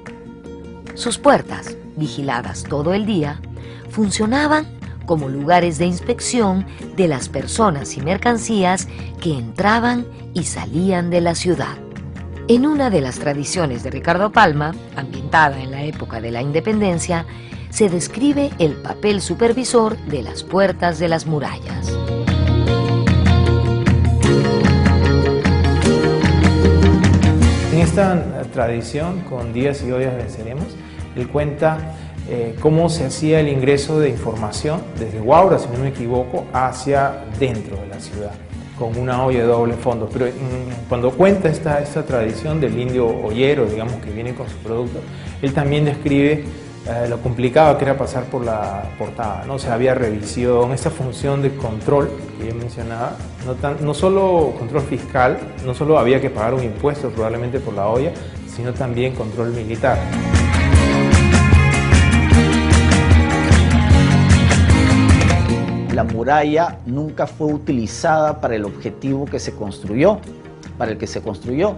Sus 0.95 1.19
puertas, 1.19 1.77
vigiladas 1.97 2.63
todo 2.65 2.95
el 2.95 3.05
día, 3.07 3.41
funcionaban 3.91 4.67
como 5.07 5.29
lugares 5.29 5.79
de 5.79 5.87
inspección 5.87 6.67
de 6.97 7.09
las 7.09 7.29
personas 7.29 7.97
y 7.97 8.01
mercancías 8.01 8.89
que 9.21 9.37
entraban 9.37 10.07
y 10.33 10.45
salían 10.45 11.11
de 11.11 11.21
la 11.21 11.35
ciudad. 11.35 11.77
En 12.49 12.67
una 12.67 12.91
de 12.91 13.01
las 13.01 13.19
tradiciones 13.19 13.83
de 13.83 13.91
Ricardo 13.91 14.31
Palma, 14.31 14.75
ambientada 14.97 15.61
en 15.61 15.71
la 15.71 15.83
época 15.83 16.21
de 16.21 16.31
la 16.31 16.43
independencia, 16.43 17.27
se 17.71 17.89
describe 17.89 18.51
el 18.59 18.75
papel 18.75 19.21
supervisor 19.21 19.97
de 20.07 20.23
las 20.23 20.43
puertas 20.43 20.99
de 20.99 21.09
las 21.09 21.27
murallas. 21.27 22.04
En 27.75 27.81
esta 27.81 28.23
tradición, 28.53 29.23
con 29.29 29.53
Días 29.53 29.83
y 29.83 29.91
Ollas 29.91 30.17
venceremos, 30.17 30.77
él 31.17 31.27
cuenta 31.27 31.97
eh, 32.31 32.55
cómo 32.61 32.89
se 32.89 33.05
hacía 33.05 33.41
el 33.41 33.49
ingreso 33.49 33.99
de 33.99 34.11
información 34.11 34.81
desde 34.97 35.19
Guaura, 35.19 35.59
si 35.59 35.67
no 35.71 35.79
me 35.81 35.89
equivoco, 35.89 36.47
hacia 36.53 37.25
dentro 37.37 37.77
de 37.79 37.89
la 37.89 37.99
ciudad, 37.99 38.31
con 38.79 38.97
una 38.97 39.25
olla 39.25 39.41
de 39.41 39.47
doble 39.47 39.75
fondo. 39.75 40.09
Pero 40.13 40.27
cuando 40.89 41.11
cuenta 41.11 41.49
esta, 41.49 41.81
esta 41.81 42.05
tradición 42.05 42.61
del 42.61 42.79
indio 42.79 43.09
ollero, 43.09 43.67
digamos, 43.67 43.95
que 43.95 44.13
viene 44.13 44.37
con 44.37 44.49
su 44.49 44.57
producto, 44.59 45.01
él 45.43 45.53
también 45.53 45.85
describe 45.85 46.45
eh, 46.87 47.07
lo 47.09 47.19
complicado 47.19 47.79
que 47.79 47.85
era 47.85 47.97
pasar 47.97 48.25
por 48.25 48.45
la 48.45 48.83
portada, 48.99 49.45
¿no? 49.47 49.55
O 49.55 49.73
había 49.73 49.95
revisión, 49.95 50.73
esta 50.73 50.91
función 50.91 51.41
de 51.41 51.57
control 51.57 52.11
que 52.39 52.49
yo 52.49 52.55
mencionaba, 52.55 53.17
no, 53.47 53.55
tan, 53.55 53.83
no 53.83 53.95
solo 53.95 54.53
control 54.59 54.83
fiscal, 54.83 55.39
no 55.65 55.73
solo 55.73 55.99
había 55.99 56.21
que 56.21 56.29
pagar 56.29 56.53
un 56.53 56.63
impuesto 56.63 57.09
probablemente 57.09 57.59
por 57.59 57.73
la 57.73 57.89
olla, 57.89 58.13
sino 58.47 58.75
también 58.75 59.15
control 59.15 59.53
militar. 59.53 59.97
La 65.95 66.05
muralla 66.05 66.81
nunca 66.85 67.27
fue 67.27 67.47
utilizada 67.47 68.43
para 68.43 68.57
el 68.57 68.65
objetivo 68.67 69.25
que 69.25 69.39
se 69.39 69.55
construyó, 69.55 70.19
para 70.77 70.91
el 70.91 70.99
que 70.99 71.07
se 71.07 71.23
construyó. 71.23 71.77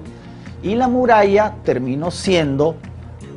Y 0.65 0.75
la 0.75 0.89
muralla 0.89 1.55
terminó 1.63 2.11
siendo 2.11 2.75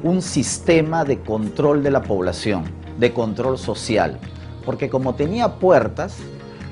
un 0.04 0.22
sistema 0.22 1.04
de 1.04 1.20
control 1.20 1.84
de 1.84 1.92
la 1.92 2.02
población, 2.02 2.64
de 2.98 3.14
control 3.14 3.58
social, 3.58 4.20
porque 4.66 4.90
como 4.90 5.16
tenía 5.16 5.56
puertas, 5.56 6.18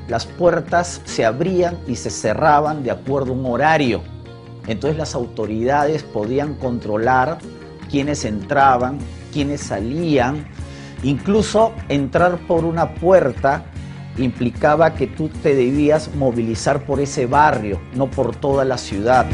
las 0.07 0.25
puertas 0.25 1.01
se 1.05 1.25
abrían 1.25 1.78
y 1.88 1.95
se 1.95 2.09
cerraban 2.09 2.84
de 2.84 2.91
acuerdo 2.91 3.32
a 3.32 3.36
un 3.36 3.45
horario. 3.45 4.01
Entonces 4.67 4.97
las 4.97 5.15
autoridades 5.15 6.03
podían 6.03 6.55
controlar 6.55 7.39
quiénes 7.89 8.23
entraban, 8.25 8.99
quiénes 9.34 9.61
salían. 9.61 10.47
Incluso 11.03 11.73
entrar 11.89 12.38
por 12.47 12.65
una 12.65 12.95
puerta 12.95 13.65
implicaba 14.17 14.93
que 14.93 15.07
tú 15.07 15.30
te 15.30 15.53
debías 15.55 16.13
movilizar 16.15 16.86
por 16.86 16.99
ese 16.99 17.25
barrio, 17.25 17.80
no 17.93 18.09
por 18.09 18.36
toda 18.36 18.65
la 18.65 18.78
ciudad. 18.78 19.25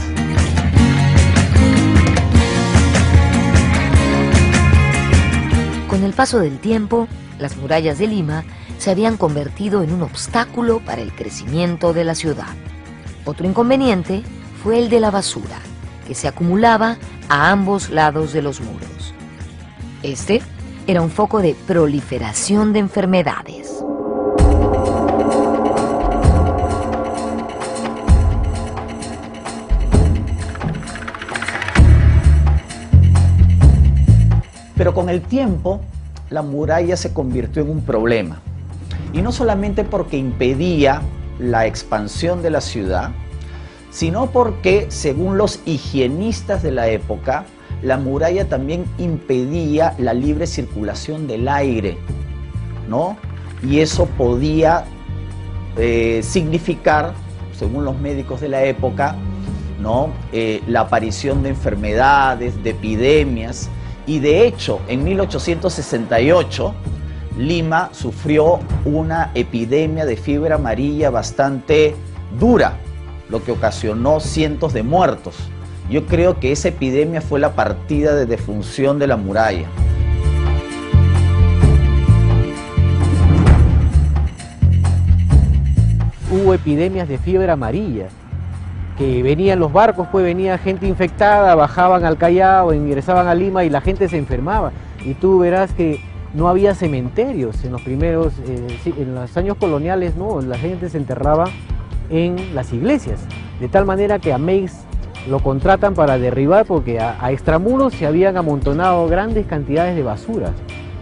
Con 6.03 6.09
el 6.09 6.17
paso 6.17 6.39
del 6.39 6.59
tiempo, 6.59 7.07
las 7.39 7.55
murallas 7.55 7.97
de 7.97 8.07
Lima 8.07 8.43
se 8.77 8.91
habían 8.91 9.15
convertido 9.15 9.83
en 9.83 9.93
un 9.93 10.01
obstáculo 10.01 10.81
para 10.81 11.01
el 11.01 11.15
crecimiento 11.15 11.93
de 11.93 12.03
la 12.03 12.13
ciudad. 12.13 12.53
Otro 13.23 13.47
inconveniente 13.47 14.21
fue 14.61 14.79
el 14.79 14.89
de 14.89 14.99
la 14.99 15.11
basura, 15.11 15.61
que 16.05 16.13
se 16.13 16.27
acumulaba 16.27 16.97
a 17.29 17.51
ambos 17.51 17.89
lados 17.89 18.33
de 18.33 18.41
los 18.41 18.59
muros. 18.59 19.13
Este 20.03 20.41
era 20.87 21.01
un 21.01 21.09
foco 21.09 21.41
de 21.41 21.55
proliferación 21.65 22.73
de 22.73 22.79
enfermedades. 22.79 23.81
Pero 34.75 34.93
con 34.93 35.07
el 35.07 35.21
tiempo, 35.21 35.79
la 36.33 36.41
muralla 36.41 36.97
se 36.97 37.13
convirtió 37.13 37.61
en 37.61 37.69
un 37.69 37.81
problema. 37.81 38.41
Y 39.13 39.21
no 39.21 39.31
solamente 39.31 39.83
porque 39.83 40.17
impedía 40.17 41.03
la 41.37 41.67
expansión 41.67 42.41
de 42.41 42.49
la 42.49 42.59
ciudad, 42.59 43.11
sino 43.91 44.31
porque, 44.31 44.87
según 44.89 45.37
los 45.37 45.59
higienistas 45.67 46.63
de 46.63 46.71
la 46.71 46.87
época, 46.87 47.45
la 47.83 47.97
muralla 47.97 48.49
también 48.49 48.85
impedía 48.97 49.93
la 49.99 50.15
libre 50.15 50.47
circulación 50.47 51.27
del 51.27 51.47
aire, 51.47 51.97
¿no? 52.89 53.15
Y 53.61 53.79
eso 53.79 54.07
podía 54.07 54.85
eh, 55.77 56.21
significar, 56.23 57.13
según 57.55 57.85
los 57.85 57.99
médicos 57.99 58.41
de 58.41 58.49
la 58.49 58.63
época, 58.63 59.15
¿no? 59.79 60.09
Eh, 60.31 60.63
la 60.65 60.81
aparición 60.81 61.43
de 61.43 61.49
enfermedades, 61.49 62.63
de 62.63 62.71
epidemias, 62.71 63.69
y 64.05 64.19
de 64.19 64.45
hecho, 64.45 64.81
en 64.87 65.03
1868, 65.03 66.73
Lima 67.37 67.89
sufrió 67.93 68.59
una 68.85 69.31
epidemia 69.33 70.05
de 70.05 70.17
fiebre 70.17 70.53
amarilla 70.53 71.09
bastante 71.09 71.95
dura, 72.39 72.77
lo 73.29 73.43
que 73.43 73.51
ocasionó 73.51 74.19
cientos 74.19 74.73
de 74.73 74.83
muertos. 74.83 75.35
Yo 75.89 76.05
creo 76.05 76.39
que 76.39 76.51
esa 76.51 76.67
epidemia 76.67 77.21
fue 77.21 77.39
la 77.39 77.55
partida 77.55 78.13
de 78.15 78.25
defunción 78.25 78.99
de 78.99 79.07
la 79.07 79.17
muralla. 79.17 79.67
Hubo 86.31 86.53
epidemias 86.53 87.07
de 87.07 87.17
fiebre 87.17 87.51
amarilla 87.51 88.09
que 88.97 89.23
venían 89.23 89.59
los 89.59 89.73
barcos, 89.73 90.07
pues 90.11 90.23
venía 90.23 90.57
gente 90.57 90.87
infectada, 90.87 91.55
bajaban 91.55 92.05
al 92.05 92.17
Callao, 92.17 92.73
ingresaban 92.73 93.27
a 93.27 93.35
Lima 93.35 93.63
y 93.63 93.69
la 93.69 93.81
gente 93.81 94.07
se 94.07 94.17
enfermaba. 94.17 94.71
Y 95.03 95.15
tú 95.15 95.39
verás 95.39 95.71
que 95.73 95.99
no 96.33 96.47
había 96.47 96.75
cementerios 96.75 97.63
en 97.63 97.71
los 97.71 97.81
primeros, 97.81 98.33
eh, 98.47 98.79
en 98.97 99.15
los 99.15 99.35
años 99.37 99.57
coloniales, 99.57 100.15
no, 100.15 100.41
la 100.41 100.57
gente 100.57 100.89
se 100.89 100.97
enterraba 100.97 101.45
en 102.09 102.55
las 102.55 102.73
iglesias. 102.73 103.19
De 103.59 103.67
tal 103.67 103.85
manera 103.85 104.19
que 104.19 104.33
a 104.33 104.37
Meix 104.37 104.73
lo 105.27 105.39
contratan 105.39 105.93
para 105.93 106.17
derribar 106.17 106.65
porque 106.65 106.99
a, 106.99 107.17
a 107.23 107.31
extramuros 107.31 107.93
se 107.93 108.05
habían 108.05 108.37
amontonado 108.37 109.07
grandes 109.07 109.45
cantidades 109.45 109.95
de 109.95 110.03
basura. 110.03 110.51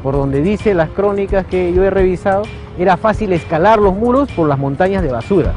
Por 0.04 0.16
donde 0.16 0.42
dice 0.42 0.74
las 0.74 0.90
crónicas 0.90 1.46
que 1.46 1.74
yo 1.74 1.84
he 1.84 1.90
revisado, 1.90 2.44
era 2.80 2.98
fácil 2.98 3.34
escalar 3.34 3.80
los 3.80 3.96
muros 3.96 4.32
por 4.32 4.48
las 4.48 4.58
montañas 4.58 5.04
de 5.04 5.12
basura. 5.12 5.54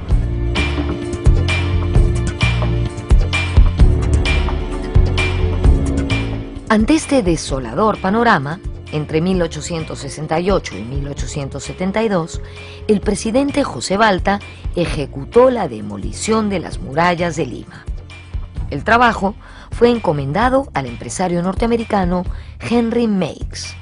Ante 6.75 6.95
este 6.95 7.23
desolador 7.23 8.01
panorama, 8.01 8.59
entre 8.91 9.21
1868 9.21 10.77
y 10.77 10.83
1872, 10.83 12.43
el 12.89 13.01
presidente 13.01 13.63
José 13.63 13.97
Balta 13.97 14.41
ejecutó 14.75 15.51
la 15.51 15.69
demolición 15.69 16.51
de 16.51 16.59
las 16.59 16.81
murallas 16.81 17.37
de 17.37 17.47
Lima. 17.47 17.85
El 18.71 18.83
trabajo 18.83 19.37
fue 19.71 19.89
encomendado 19.89 20.67
al 20.75 20.87
empresario 20.87 21.45
norteamericano 21.45 22.25
Henry 22.59 23.07
Meigs. 23.07 23.77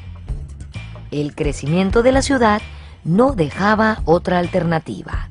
El 1.11 1.35
crecimiento 1.35 2.03
de 2.03 2.13
la 2.13 2.21
ciudad 2.21 2.61
no 3.05 3.33
dejaba 3.33 4.03
otra 4.05 4.39
alternativa. 4.39 5.31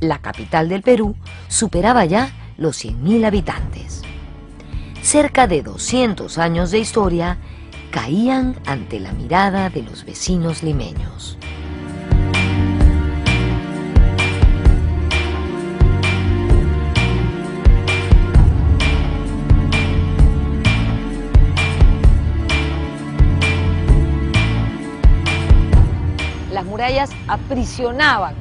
La 0.00 0.18
capital 0.18 0.68
del 0.68 0.82
Perú 0.82 1.14
superaba 1.46 2.04
ya 2.06 2.32
los 2.56 2.84
100.000 2.84 3.24
habitantes. 3.24 4.02
Cerca 5.08 5.46
de 5.46 5.62
200 5.62 6.36
años 6.36 6.70
de 6.70 6.80
historia 6.80 7.38
caían 7.90 8.56
ante 8.66 9.00
la 9.00 9.10
mirada 9.12 9.70
de 9.70 9.82
los 9.82 10.04
vecinos 10.04 10.62
limeños. 10.62 11.38
Las 26.52 26.66
murallas 26.66 27.08
aprisionaban 27.28 28.34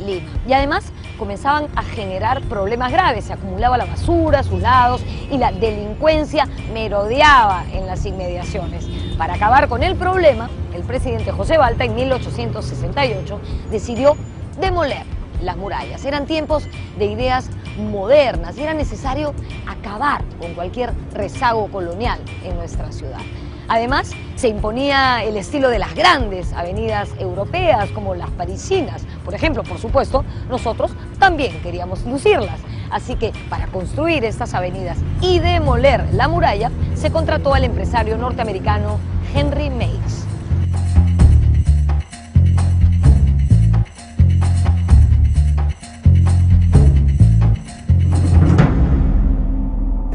Lima 0.00 0.30
y 0.48 0.54
además 0.54 0.90
comenzaban 1.24 1.68
a 1.74 1.82
generar 1.82 2.42
problemas 2.42 2.92
graves. 2.92 3.24
Se 3.24 3.32
acumulaba 3.32 3.78
la 3.78 3.86
basura 3.86 4.40
a 4.40 4.42
sus 4.42 4.60
lados 4.60 5.02
y 5.30 5.38
la 5.38 5.52
delincuencia 5.52 6.46
merodeaba 6.74 7.64
en 7.72 7.86
las 7.86 8.04
inmediaciones. 8.04 8.86
Para 9.16 9.32
acabar 9.32 9.66
con 9.68 9.82
el 9.82 9.96
problema, 9.96 10.50
el 10.74 10.82
presidente 10.82 11.32
José 11.32 11.56
Balta 11.56 11.84
en 11.84 11.94
1868 11.94 13.40
decidió 13.70 14.18
demoler 14.60 15.06
las 15.40 15.56
murallas. 15.56 16.04
Eran 16.04 16.26
tiempos 16.26 16.64
de 16.98 17.06
ideas 17.06 17.48
modernas 17.78 18.58
y 18.58 18.62
era 18.62 18.74
necesario 18.74 19.32
acabar 19.66 20.22
con 20.38 20.52
cualquier 20.52 20.92
rezago 21.14 21.68
colonial 21.68 22.20
en 22.44 22.54
nuestra 22.56 22.92
ciudad. 22.92 23.20
Además, 23.68 24.12
se 24.36 24.48
imponía 24.48 25.22
el 25.24 25.36
estilo 25.36 25.68
de 25.68 25.78
las 25.78 25.94
grandes 25.94 26.52
avenidas 26.52 27.08
europeas 27.18 27.90
como 27.90 28.14
las 28.14 28.30
parisinas. 28.30 29.02
Por 29.24 29.34
ejemplo, 29.34 29.62
por 29.62 29.78
supuesto, 29.78 30.24
nosotros 30.48 30.92
también 31.18 31.60
queríamos 31.62 32.04
lucirlas. 32.04 32.60
Así 32.90 33.16
que 33.16 33.32
para 33.48 33.66
construir 33.68 34.24
estas 34.24 34.54
avenidas 34.54 34.98
y 35.20 35.38
demoler 35.38 36.12
la 36.12 36.28
muralla, 36.28 36.70
se 36.94 37.10
contrató 37.10 37.54
al 37.54 37.64
empresario 37.64 38.16
norteamericano 38.16 38.98
Henry 39.34 39.70
Meigs. 39.70 40.13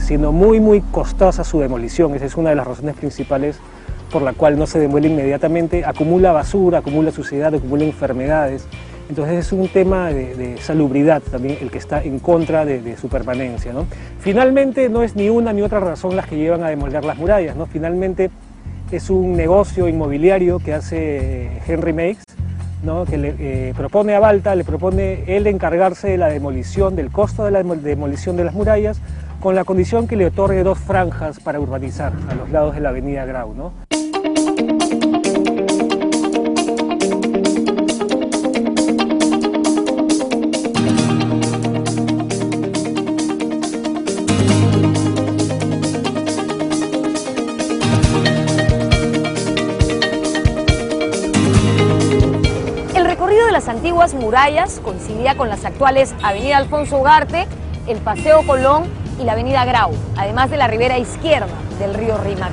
Siendo 0.09 0.31
muy 0.31 0.59
muy 0.59 0.81
costosa 0.81 1.43
su 1.43 1.59
demolición. 1.59 2.15
Esa 2.15 2.25
es 2.25 2.35
una 2.35 2.49
de 2.49 2.55
las 2.55 2.65
razones 2.65 2.95
principales 2.95 3.59
por 4.11 4.23
la 4.23 4.33
cual 4.33 4.57
no 4.57 4.65
se 4.65 4.79
demuele 4.79 5.07
inmediatamente. 5.07 5.85
Acumula 5.85 6.31
basura, 6.31 6.79
acumula 6.79 7.11
suciedad, 7.11 7.53
acumula 7.53 7.83
enfermedades. 7.83 8.65
Entonces 9.07 9.45
es 9.45 9.51
un 9.53 9.67
tema 9.67 10.07
de, 10.07 10.57
salubridad 10.61 11.21
también 11.21 11.59
el 11.61 11.69
que 11.69 11.77
está 11.77 12.01
en 12.01 12.17
contra 12.17 12.65
de, 12.65 12.97
su 12.97 13.07
permanencia. 13.07 13.71
¿no? 13.71 13.85
Finalmente 14.19 14.89
no 14.89 15.03
es 15.03 15.15
ni 15.15 15.29
una 15.29 15.53
ni 15.53 15.61
otra 15.61 15.79
razón 15.79 16.15
las 16.15 16.25
que 16.25 16.37
llevan 16.37 16.63
a 16.63 16.69
demoler 16.69 17.05
las 17.05 17.19
murallas. 17.19 17.55
¿no? 17.55 17.67
Finalmente 17.67 18.31
es 18.91 19.11
un 19.11 19.37
negocio 19.37 19.87
inmobiliario 19.87 20.57
que 20.57 20.73
hace 20.73 21.61
Henry 21.67 21.93
Meigs, 21.93 22.23
¿no? 22.81 23.05
que 23.05 23.19
le 23.19 23.35
eh, 23.37 23.73
propone 23.77 24.15
a 24.15 24.19
Balta, 24.19 24.55
le 24.55 24.63
propone 24.63 25.23
él 25.27 25.45
encargarse 25.45 26.09
de 26.09 26.17
la 26.17 26.29
demolición, 26.29 26.95
del 26.95 27.11
costo 27.11 27.45
de 27.45 27.51
la 27.51 27.61
demolición 27.61 28.37
de 28.37 28.45
las 28.45 28.55
murallas, 28.55 28.99
con 29.39 29.55
la 29.55 29.63
condición 29.63 30.07
que 30.07 30.15
le 30.15 30.27
otorgue 30.27 30.63
dos 30.63 30.77
franjas 30.77 31.39
para 31.39 31.59
urbanizar 31.59 32.13
a 32.29 32.35
los 32.35 32.49
lados 32.49 32.75
de 32.75 32.81
la 32.81 32.89
avenida 32.89 33.25
Grau. 33.25 33.53
¿no? 33.53 33.71
El 52.93 53.05
recorrido 53.05 53.45
de 53.45 53.51
las 53.53 53.69
antiguas 53.69 54.13
murallas 54.13 54.81
coincidía 54.83 55.37
con 55.37 55.47
las 55.47 55.63
actuales 55.63 56.13
Avenida 56.21 56.57
Alfonso 56.57 56.97
Ugarte, 56.97 57.47
el 57.87 57.99
Paseo 57.99 58.45
Colón 58.45 58.98
y 59.19 59.23
la 59.23 59.33
avenida 59.33 59.65
Grau, 59.65 59.91
además 60.17 60.49
de 60.49 60.57
la 60.57 60.67
ribera 60.67 60.97
izquierda 60.97 61.53
del 61.77 61.93
río 61.93 62.17
Rímac. 62.17 62.51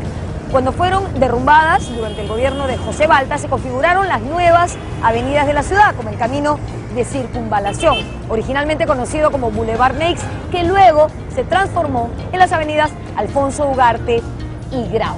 Cuando 0.51 0.73
fueron 0.73 1.19
derrumbadas 1.19 1.95
durante 1.95 2.23
el 2.23 2.29
gobierno 2.29 2.67
de 2.67 2.77
José 2.77 3.07
Balta, 3.07 3.37
se 3.39 3.49
configuraron 3.49 4.09
las 4.09 4.23
nuevas 4.23 4.77
avenidas 5.03 5.47
de 5.47 5.53
la 5.53 5.63
ciudad, 5.63 5.95
como 5.97 6.11
el 6.11 6.17
camino 6.17 6.59
de 6.95 7.05
circunvalación, 7.05 7.97
originalmente 8.29 8.87
conocido 8.87 9.31
como 9.31 9.51
Boulevard 9.51 9.97
Neix, 9.97 10.21
que 10.51 10.65
luego 10.65 11.09
se 11.35 11.45
transformó 11.45 12.11
en 12.33 12.39
las 12.39 12.53
avenidas 12.53 12.91
Alfonso 13.17 13.69
Ugarte 13.69 14.23
y 14.71 14.89
Grau. 14.89 15.17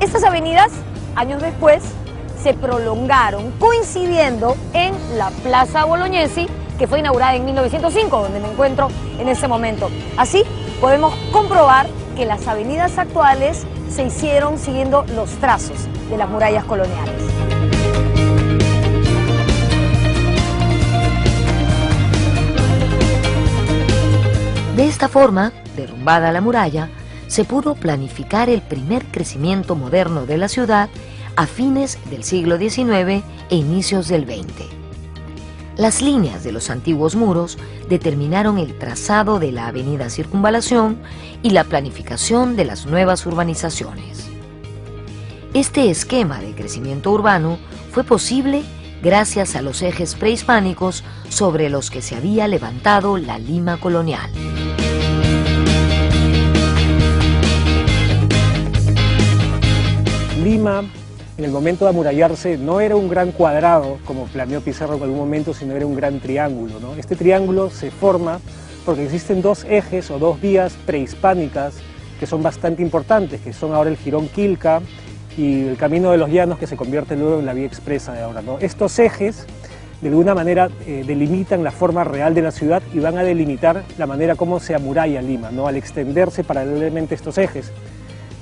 Estas 0.00 0.24
avenidas, 0.24 0.70
años 1.16 1.42
después, 1.42 1.82
se 2.42 2.54
prolongaron 2.54 3.50
coincidiendo 3.58 4.56
en 4.72 4.94
la 5.18 5.30
Plaza 5.42 5.84
Bolognesi, 5.84 6.46
que 6.78 6.86
fue 6.86 7.00
inaugurada 7.00 7.34
en 7.34 7.44
1905, 7.44 8.22
donde 8.22 8.40
me 8.40 8.50
encuentro 8.50 8.88
en 9.18 9.28
ese 9.28 9.48
momento. 9.48 9.90
Así, 10.16 10.44
podemos 10.80 11.14
comprobar 11.30 11.88
que 12.16 12.24
las 12.24 12.46
avenidas 12.48 12.98
actuales 12.98 13.66
se 13.88 14.04
hicieron 14.04 14.58
siguiendo 14.58 15.04
los 15.14 15.30
trazos 15.36 15.88
de 16.08 16.16
las 16.16 16.28
murallas 16.28 16.64
coloniales. 16.64 17.22
De 24.76 24.86
esta 24.86 25.08
forma, 25.08 25.52
derrumbada 25.76 26.32
la 26.32 26.40
muralla, 26.40 26.88
se 27.26 27.44
pudo 27.44 27.74
planificar 27.74 28.48
el 28.48 28.62
primer 28.62 29.04
crecimiento 29.04 29.76
moderno 29.76 30.24
de 30.24 30.38
la 30.38 30.48
ciudad 30.48 30.88
a 31.36 31.46
fines 31.46 31.98
del 32.10 32.24
siglo 32.24 32.58
XIX 32.58 33.22
e 33.50 33.56
inicios 33.56 34.08
del 34.08 34.24
XX. 34.24 34.79
Las 35.80 36.02
líneas 36.02 36.44
de 36.44 36.52
los 36.52 36.68
antiguos 36.68 37.16
muros 37.16 37.56
determinaron 37.88 38.58
el 38.58 38.76
trazado 38.76 39.38
de 39.38 39.50
la 39.50 39.68
avenida 39.68 40.10
Circunvalación 40.10 40.98
y 41.42 41.52
la 41.52 41.64
planificación 41.64 42.54
de 42.54 42.66
las 42.66 42.84
nuevas 42.84 43.24
urbanizaciones. 43.24 44.28
Este 45.54 45.88
esquema 45.88 46.38
de 46.42 46.54
crecimiento 46.54 47.10
urbano 47.10 47.58
fue 47.92 48.04
posible 48.04 48.62
gracias 49.02 49.56
a 49.56 49.62
los 49.62 49.80
ejes 49.80 50.16
prehispánicos 50.16 51.02
sobre 51.30 51.70
los 51.70 51.90
que 51.90 52.02
se 52.02 52.14
había 52.14 52.46
levantado 52.46 53.16
la 53.16 53.38
Lima 53.38 53.78
colonial. 53.78 54.30
Lima 60.44 60.82
en 61.40 61.44
el 61.44 61.52
momento 61.52 61.86
de 61.86 61.88
amurallarse 61.88 62.58
no 62.58 62.82
era 62.82 62.96
un 62.96 63.08
gran 63.08 63.32
cuadrado, 63.32 63.96
como 64.04 64.26
planeó 64.26 64.60
Pizarro 64.60 64.96
en 64.96 65.04
algún 65.04 65.16
momento, 65.16 65.54
sino 65.54 65.74
era 65.74 65.86
un 65.86 65.94
gran 65.94 66.20
triángulo. 66.20 66.94
Este 66.98 67.16
triángulo 67.16 67.70
se 67.70 67.90
forma 67.90 68.40
porque 68.84 69.04
existen 69.06 69.40
dos 69.40 69.64
ejes 69.64 70.10
o 70.10 70.18
dos 70.18 70.38
vías 70.38 70.74
prehispánicas 70.84 71.76
que 72.18 72.26
son 72.26 72.42
bastante 72.42 72.82
importantes, 72.82 73.40
que 73.40 73.54
son 73.54 73.72
ahora 73.72 73.88
el 73.88 73.96
Girón 73.96 74.28
Quilca 74.28 74.82
y 75.38 75.62
el 75.62 75.78
Camino 75.78 76.10
de 76.10 76.18
los 76.18 76.28
Llanos, 76.28 76.58
que 76.58 76.66
se 76.66 76.76
convierte 76.76 77.16
luego 77.16 77.38
en 77.38 77.46
la 77.46 77.54
vía 77.54 77.64
expresa 77.64 78.12
de 78.12 78.20
ahora. 78.20 78.42
Estos 78.60 78.98
ejes, 78.98 79.46
de 80.02 80.08
alguna 80.10 80.34
manera, 80.34 80.68
eh, 80.86 81.04
delimitan 81.06 81.64
la 81.64 81.70
forma 81.70 82.04
real 82.04 82.34
de 82.34 82.42
la 82.42 82.50
ciudad 82.50 82.82
y 82.92 82.98
van 82.98 83.16
a 83.16 83.22
delimitar 83.22 83.82
la 83.96 84.06
manera 84.06 84.34
como 84.34 84.60
se 84.60 84.74
amuralla 84.74 85.22
Lima, 85.22 85.50
¿no? 85.50 85.66
al 85.66 85.76
extenderse 85.76 86.44
paralelamente 86.44 87.14
estos 87.14 87.38
ejes. 87.38 87.72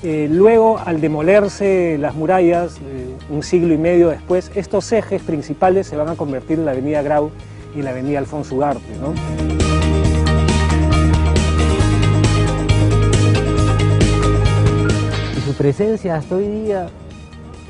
Eh, 0.05 0.29
luego, 0.31 0.79
al 0.79 1.01
demolerse 1.01 1.99
las 1.99 2.15
murallas, 2.15 2.77
eh, 2.77 3.17
un 3.31 3.43
siglo 3.43 3.75
y 3.75 3.79
medio 3.79 4.11
después, 4.11 4.53
estos 4.55 4.93
ejes 4.93 5.21
principales 5.23 5.89
se 5.89 5.97
van 5.97 6.09
a 6.09 6.15
convertir 6.15 6.61
en 6.61 6.67
la 6.67 6.71
avenida 6.71 7.03
Grau 7.03 7.33
y 7.75 7.83
la 7.83 7.91
avenida 7.91 8.21
Alfonso 8.21 8.55
Ugarte. 8.55 8.87
Su 15.45 15.55
presencia 15.55 16.15
hasta 16.15 16.37
hoy 16.37 16.47
día 16.47 16.87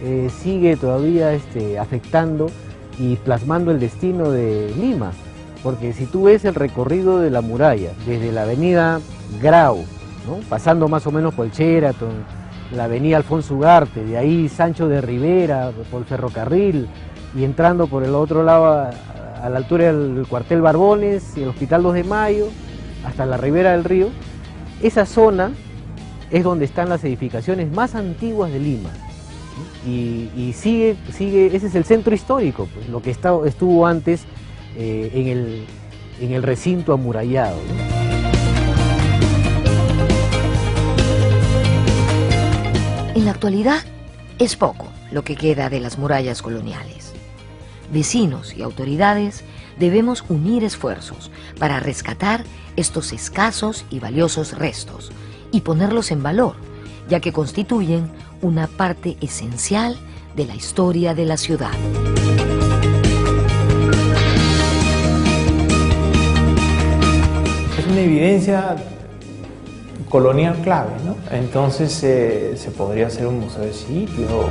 eh, 0.04 0.28
sigue 0.42 0.76
todavía 0.76 1.32
este, 1.32 1.78
afectando 1.78 2.50
y 2.98 3.16
plasmando 3.16 3.70
el 3.70 3.80
destino 3.80 4.30
de 4.30 4.70
Lima. 4.78 5.12
Porque 5.62 5.94
si 5.94 6.04
tú 6.04 6.24
ves 6.24 6.44
el 6.44 6.54
recorrido 6.54 7.20
de 7.20 7.30
la 7.30 7.40
muralla, 7.40 7.92
desde 8.06 8.32
la 8.32 8.42
avenida 8.42 9.00
Grau, 9.40 9.84
pasando 10.48 10.88
más 10.88 11.06
o 11.06 11.12
menos 11.12 11.34
por 11.34 11.46
el 11.46 11.52
Sheraton, 11.52 12.24
la 12.72 12.84
avenida 12.84 13.16
Alfonso 13.16 13.54
Ugarte, 13.54 14.04
de 14.04 14.18
ahí 14.18 14.48
Sancho 14.48 14.88
de 14.88 15.00
Rivera, 15.00 15.70
por 15.90 16.02
el 16.02 16.06
ferrocarril, 16.06 16.88
y 17.34 17.44
entrando 17.44 17.86
por 17.86 18.04
el 18.04 18.14
otro 18.14 18.42
lado 18.42 18.66
a, 18.68 18.90
la 19.48 19.56
altura 19.56 19.92
del 19.92 20.26
cuartel 20.28 20.60
Barbones 20.60 21.36
y 21.36 21.42
el 21.42 21.48
Hospital 21.48 21.82
2 21.82 21.94
de 21.94 22.04
Mayo, 22.04 22.48
hasta 23.04 23.24
la 23.24 23.36
ribera 23.36 23.72
del 23.72 23.84
río, 23.84 24.08
esa 24.82 25.06
zona 25.06 25.52
es 26.30 26.44
donde 26.44 26.64
están 26.64 26.88
las 26.88 27.04
edificaciones 27.04 27.70
más 27.72 27.94
antiguas 27.94 28.52
de 28.52 28.58
Lima. 28.58 28.90
Y, 29.86 30.52
sigue, 30.54 30.96
sigue, 31.12 31.46
ese 31.54 31.68
es 31.68 31.74
el 31.74 31.84
centro 31.84 32.14
histórico, 32.14 32.68
pues, 32.74 32.88
lo 32.88 33.00
que 33.00 33.10
estuvo 33.10 33.86
antes 33.86 34.24
eh, 34.76 35.10
en, 35.14 35.28
el, 35.28 35.64
en, 36.20 36.32
el, 36.32 36.42
recinto 36.42 36.92
amurallado. 36.92 37.56
En 43.18 43.24
la 43.24 43.32
actualidad 43.32 43.80
es 44.38 44.54
poco 44.54 44.86
lo 45.10 45.24
que 45.24 45.34
queda 45.34 45.68
de 45.68 45.80
las 45.80 45.98
murallas 45.98 46.40
coloniales. 46.40 47.14
Vecinos 47.92 48.54
y 48.56 48.62
autoridades 48.62 49.42
debemos 49.76 50.24
unir 50.28 50.62
esfuerzos 50.62 51.32
para 51.58 51.80
rescatar 51.80 52.44
estos 52.76 53.12
escasos 53.12 53.84
y 53.90 53.98
valiosos 53.98 54.56
restos 54.56 55.10
y 55.50 55.62
ponerlos 55.62 56.12
en 56.12 56.22
valor, 56.22 56.54
ya 57.08 57.18
que 57.18 57.32
constituyen 57.32 58.08
una 58.40 58.68
parte 58.68 59.16
esencial 59.20 59.98
de 60.36 60.46
la 60.46 60.54
historia 60.54 61.12
de 61.12 61.24
la 61.24 61.38
ciudad. 61.38 61.72
Es 67.76 67.84
una 67.84 68.00
evidencia 68.00 68.76
colonial 70.08 70.56
clave, 70.62 70.92
¿no? 71.04 71.16
Entonces 71.30 72.02
eh, 72.02 72.54
se 72.56 72.70
podría 72.70 73.08
hacer 73.08 73.26
un 73.26 73.40
museo 73.40 73.62
de 73.62 73.72
sitio. 73.72 74.48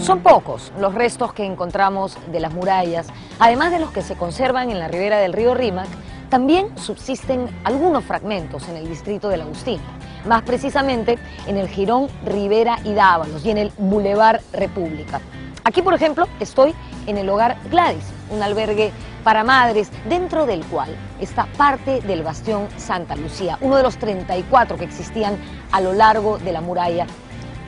Son 0.00 0.20
pocos 0.20 0.72
los 0.78 0.94
restos 0.94 1.32
que 1.32 1.44
encontramos 1.44 2.18
de 2.30 2.40
las 2.40 2.52
murallas, 2.52 3.06
además 3.38 3.70
de 3.70 3.78
los 3.78 3.90
que 3.92 4.02
se 4.02 4.16
conservan 4.16 4.70
en 4.70 4.78
la 4.78 4.88
ribera 4.88 5.18
del 5.18 5.32
río 5.32 5.54
Rímac, 5.54 5.88
también 6.32 6.78
subsisten 6.78 7.46
algunos 7.62 8.04
fragmentos 8.04 8.66
en 8.66 8.76
el 8.76 8.88
distrito 8.88 9.28
del 9.28 9.42
Agustín, 9.42 9.78
más 10.24 10.40
precisamente 10.40 11.18
en 11.46 11.58
el 11.58 11.68
Girón 11.68 12.08
Rivera 12.24 12.78
y 12.84 12.94
Dávalos 12.94 13.44
y 13.44 13.50
en 13.50 13.58
el 13.58 13.70
Boulevard 13.76 14.40
República. 14.54 15.20
Aquí, 15.64 15.82
por 15.82 15.92
ejemplo, 15.92 16.26
estoy 16.40 16.74
en 17.06 17.18
el 17.18 17.28
hogar 17.28 17.58
Gladys, 17.70 18.06
un 18.30 18.42
albergue 18.42 18.92
para 19.22 19.44
madres, 19.44 19.90
dentro 20.08 20.46
del 20.46 20.64
cual 20.64 20.96
está 21.20 21.44
parte 21.58 22.00
del 22.00 22.22
bastión 22.22 22.66
Santa 22.78 23.14
Lucía, 23.14 23.58
uno 23.60 23.76
de 23.76 23.82
los 23.82 23.98
34 23.98 24.78
que 24.78 24.84
existían 24.86 25.36
a 25.70 25.82
lo 25.82 25.92
largo 25.92 26.38
de 26.38 26.52
la 26.52 26.62
muralla. 26.62 27.06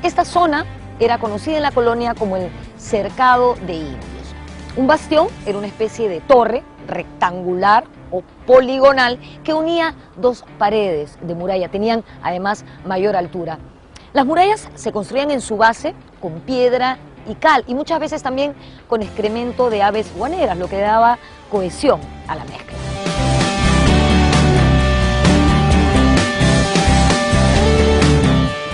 Esta 0.02 0.24
zona 0.24 0.64
era 1.00 1.18
conocida 1.18 1.58
en 1.58 1.64
la 1.64 1.70
colonia 1.70 2.14
como 2.14 2.38
el 2.38 2.50
Cercado 2.78 3.56
de 3.66 3.74
Indios. 3.74 4.34
Un 4.74 4.86
bastión 4.86 5.26
era 5.44 5.58
una 5.58 5.66
especie 5.66 6.08
de 6.08 6.22
torre 6.22 6.64
rectangular 6.86 7.84
o 8.10 8.22
poligonal 8.46 9.18
que 9.42 9.54
unía 9.54 9.94
dos 10.16 10.44
paredes 10.58 11.18
de 11.20 11.34
muralla. 11.34 11.68
Tenían 11.68 12.04
además 12.22 12.64
mayor 12.86 13.16
altura. 13.16 13.58
Las 14.12 14.26
murallas 14.26 14.68
se 14.74 14.92
construían 14.92 15.30
en 15.30 15.40
su 15.40 15.56
base 15.56 15.94
con 16.20 16.40
piedra 16.40 16.98
y 17.26 17.34
cal 17.34 17.64
y 17.66 17.74
muchas 17.74 17.98
veces 17.98 18.22
también 18.22 18.54
con 18.88 19.02
excremento 19.02 19.70
de 19.70 19.82
aves 19.82 20.12
guaneras, 20.16 20.56
lo 20.56 20.68
que 20.68 20.78
daba 20.78 21.18
cohesión 21.50 22.00
a 22.28 22.36
la 22.36 22.44
mezcla. 22.44 22.74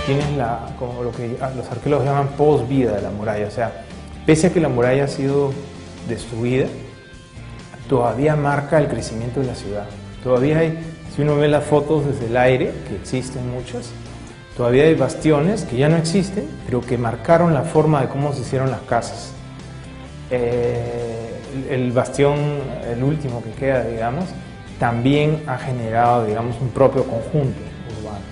Tienes 0.05 0.25
lo 0.35 1.11
que 1.11 1.37
los 1.55 1.71
arqueólogos 1.71 2.05
llaman 2.05 2.27
post-vida 2.37 2.91
de 2.91 3.01
la 3.01 3.11
muralla, 3.11 3.47
o 3.47 3.51
sea, 3.51 3.85
pese 4.25 4.47
a 4.47 4.53
que 4.53 4.59
la 4.59 4.67
muralla 4.67 5.05
ha 5.05 5.07
sido 5.07 5.53
destruida, 6.07 6.67
todavía 7.91 8.37
marca 8.37 8.79
el 8.79 8.87
crecimiento 8.87 9.41
de 9.41 9.47
la 9.47 9.55
ciudad. 9.55 9.85
Todavía 10.23 10.59
hay, 10.59 10.79
si 11.13 11.23
uno 11.23 11.35
ve 11.35 11.49
las 11.49 11.65
fotos 11.65 12.05
desde 12.05 12.27
el 12.27 12.37
aire, 12.37 12.71
que 12.87 12.95
existen 12.95 13.51
muchas, 13.51 13.89
todavía 14.55 14.83
hay 14.85 14.95
bastiones 14.95 15.63
que 15.63 15.75
ya 15.75 15.89
no 15.89 15.97
existen, 15.97 16.47
pero 16.65 16.79
que 16.79 16.97
marcaron 16.97 17.53
la 17.53 17.63
forma 17.63 17.99
de 17.99 18.07
cómo 18.07 18.31
se 18.31 18.43
hicieron 18.43 18.71
las 18.71 18.79
casas. 18.83 19.33
Eh, 20.29 21.33
el, 21.69 21.91
bastión, 21.91 22.37
el 22.89 23.03
último 23.03 23.43
que 23.43 23.51
queda, 23.51 23.83
digamos, 23.83 24.23
también 24.79 25.43
ha 25.45 25.57
generado, 25.57 26.23
digamos, 26.23 26.55
un 26.61 26.69
propio 26.69 27.03
conjunto 27.03 27.59
urbano. 27.99 28.23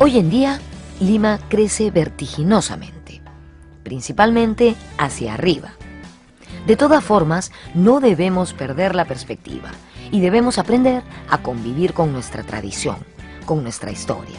Hoy 0.00 0.16
en 0.16 0.30
día, 0.30 0.58
Lima 1.02 1.40
crece 1.48 1.90
vertiginosamente, 1.90 3.01
principalmente 3.82 4.74
hacia 4.98 5.34
arriba. 5.34 5.72
De 6.66 6.76
todas 6.76 7.02
formas, 7.02 7.50
no 7.74 8.00
debemos 8.00 8.52
perder 8.52 8.94
la 8.94 9.04
perspectiva 9.04 9.70
y 10.10 10.20
debemos 10.20 10.58
aprender 10.58 11.02
a 11.28 11.38
convivir 11.38 11.92
con 11.92 12.12
nuestra 12.12 12.42
tradición, 12.42 12.96
con 13.46 13.62
nuestra 13.62 13.90
historia. 13.90 14.38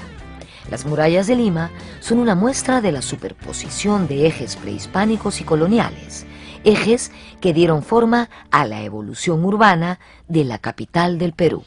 Las 0.69 0.85
murallas 0.85 1.27
de 1.27 1.35
Lima 1.35 1.71
son 1.99 2.19
una 2.19 2.35
muestra 2.35 2.79
de 2.79 2.91
la 2.91 3.01
superposición 3.01 4.07
de 4.07 4.27
ejes 4.27 4.55
prehispánicos 4.55 5.41
y 5.41 5.43
coloniales, 5.43 6.25
ejes 6.63 7.11
que 7.41 7.53
dieron 7.53 7.83
forma 7.83 8.29
a 8.51 8.65
la 8.65 8.81
evolución 8.83 9.43
urbana 9.43 9.99
de 10.27 10.45
la 10.45 10.59
capital 10.59 11.17
del 11.17 11.33
Perú. 11.33 11.63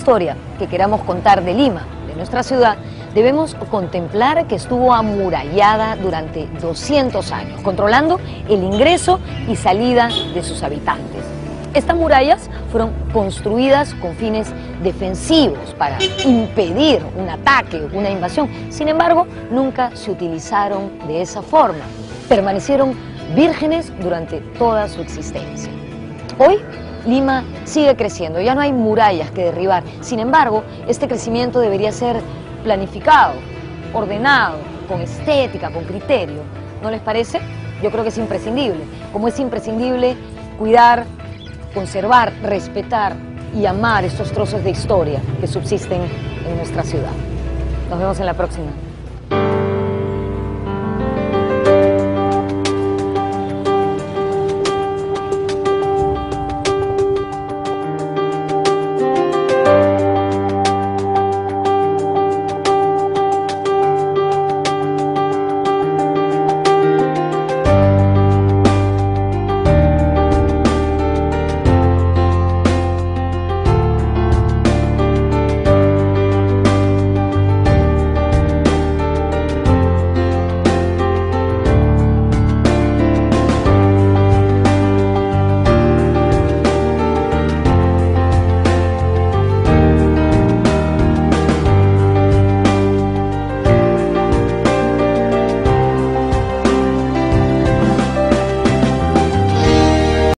Historia 0.00 0.34
que 0.58 0.66
queramos 0.66 1.02
contar 1.02 1.44
de 1.44 1.52
Lima, 1.52 1.84
de 2.06 2.16
nuestra 2.16 2.42
ciudad, 2.42 2.78
debemos 3.14 3.54
contemplar 3.70 4.46
que 4.46 4.54
estuvo 4.54 4.94
amurallada 4.94 5.94
durante 5.96 6.46
200 6.58 7.30
años, 7.32 7.60
controlando 7.60 8.18
el 8.48 8.64
ingreso 8.64 9.20
y 9.46 9.56
salida 9.56 10.08
de 10.32 10.42
sus 10.42 10.62
habitantes. 10.62 11.22
Estas 11.74 11.94
murallas 11.96 12.48
fueron 12.72 12.92
construidas 13.12 13.92
con 13.96 14.14
fines 14.14 14.48
defensivos 14.82 15.74
para 15.76 15.98
impedir 16.24 17.02
un 17.14 17.28
ataque 17.28 17.86
una 17.92 18.08
invasión. 18.08 18.48
Sin 18.70 18.88
embargo, 18.88 19.26
nunca 19.50 19.94
se 19.94 20.10
utilizaron 20.10 20.92
de 21.08 21.20
esa 21.20 21.42
forma. 21.42 21.84
Permanecieron 22.26 22.94
vírgenes 23.36 23.92
durante 24.00 24.40
toda 24.58 24.88
su 24.88 25.02
existencia. 25.02 25.70
Hoy 26.38 26.58
Lima 27.06 27.44
sigue 27.64 27.96
creciendo, 27.96 28.40
ya 28.40 28.54
no 28.54 28.60
hay 28.60 28.72
murallas 28.72 29.30
que 29.30 29.44
derribar. 29.44 29.82
Sin 30.00 30.18
embargo, 30.18 30.62
este 30.86 31.08
crecimiento 31.08 31.60
debería 31.60 31.92
ser 31.92 32.20
planificado, 32.62 33.34
ordenado, 33.92 34.58
con 34.88 35.00
estética, 35.00 35.70
con 35.70 35.84
criterio. 35.84 36.42
¿No 36.82 36.90
les 36.90 37.00
parece? 37.00 37.40
Yo 37.82 37.90
creo 37.90 38.02
que 38.02 38.10
es 38.10 38.18
imprescindible. 38.18 38.80
Como 39.12 39.28
es 39.28 39.38
imprescindible 39.38 40.16
cuidar, 40.58 41.04
conservar, 41.74 42.32
respetar 42.42 43.14
y 43.54 43.66
amar 43.66 44.04
estos 44.04 44.30
trozos 44.32 44.62
de 44.62 44.70
historia 44.70 45.20
que 45.40 45.46
subsisten 45.46 46.02
en 46.46 46.56
nuestra 46.56 46.82
ciudad. 46.82 47.12
Nos 47.88 47.98
vemos 47.98 48.20
en 48.20 48.26
la 48.26 48.34
próxima. 48.34 48.70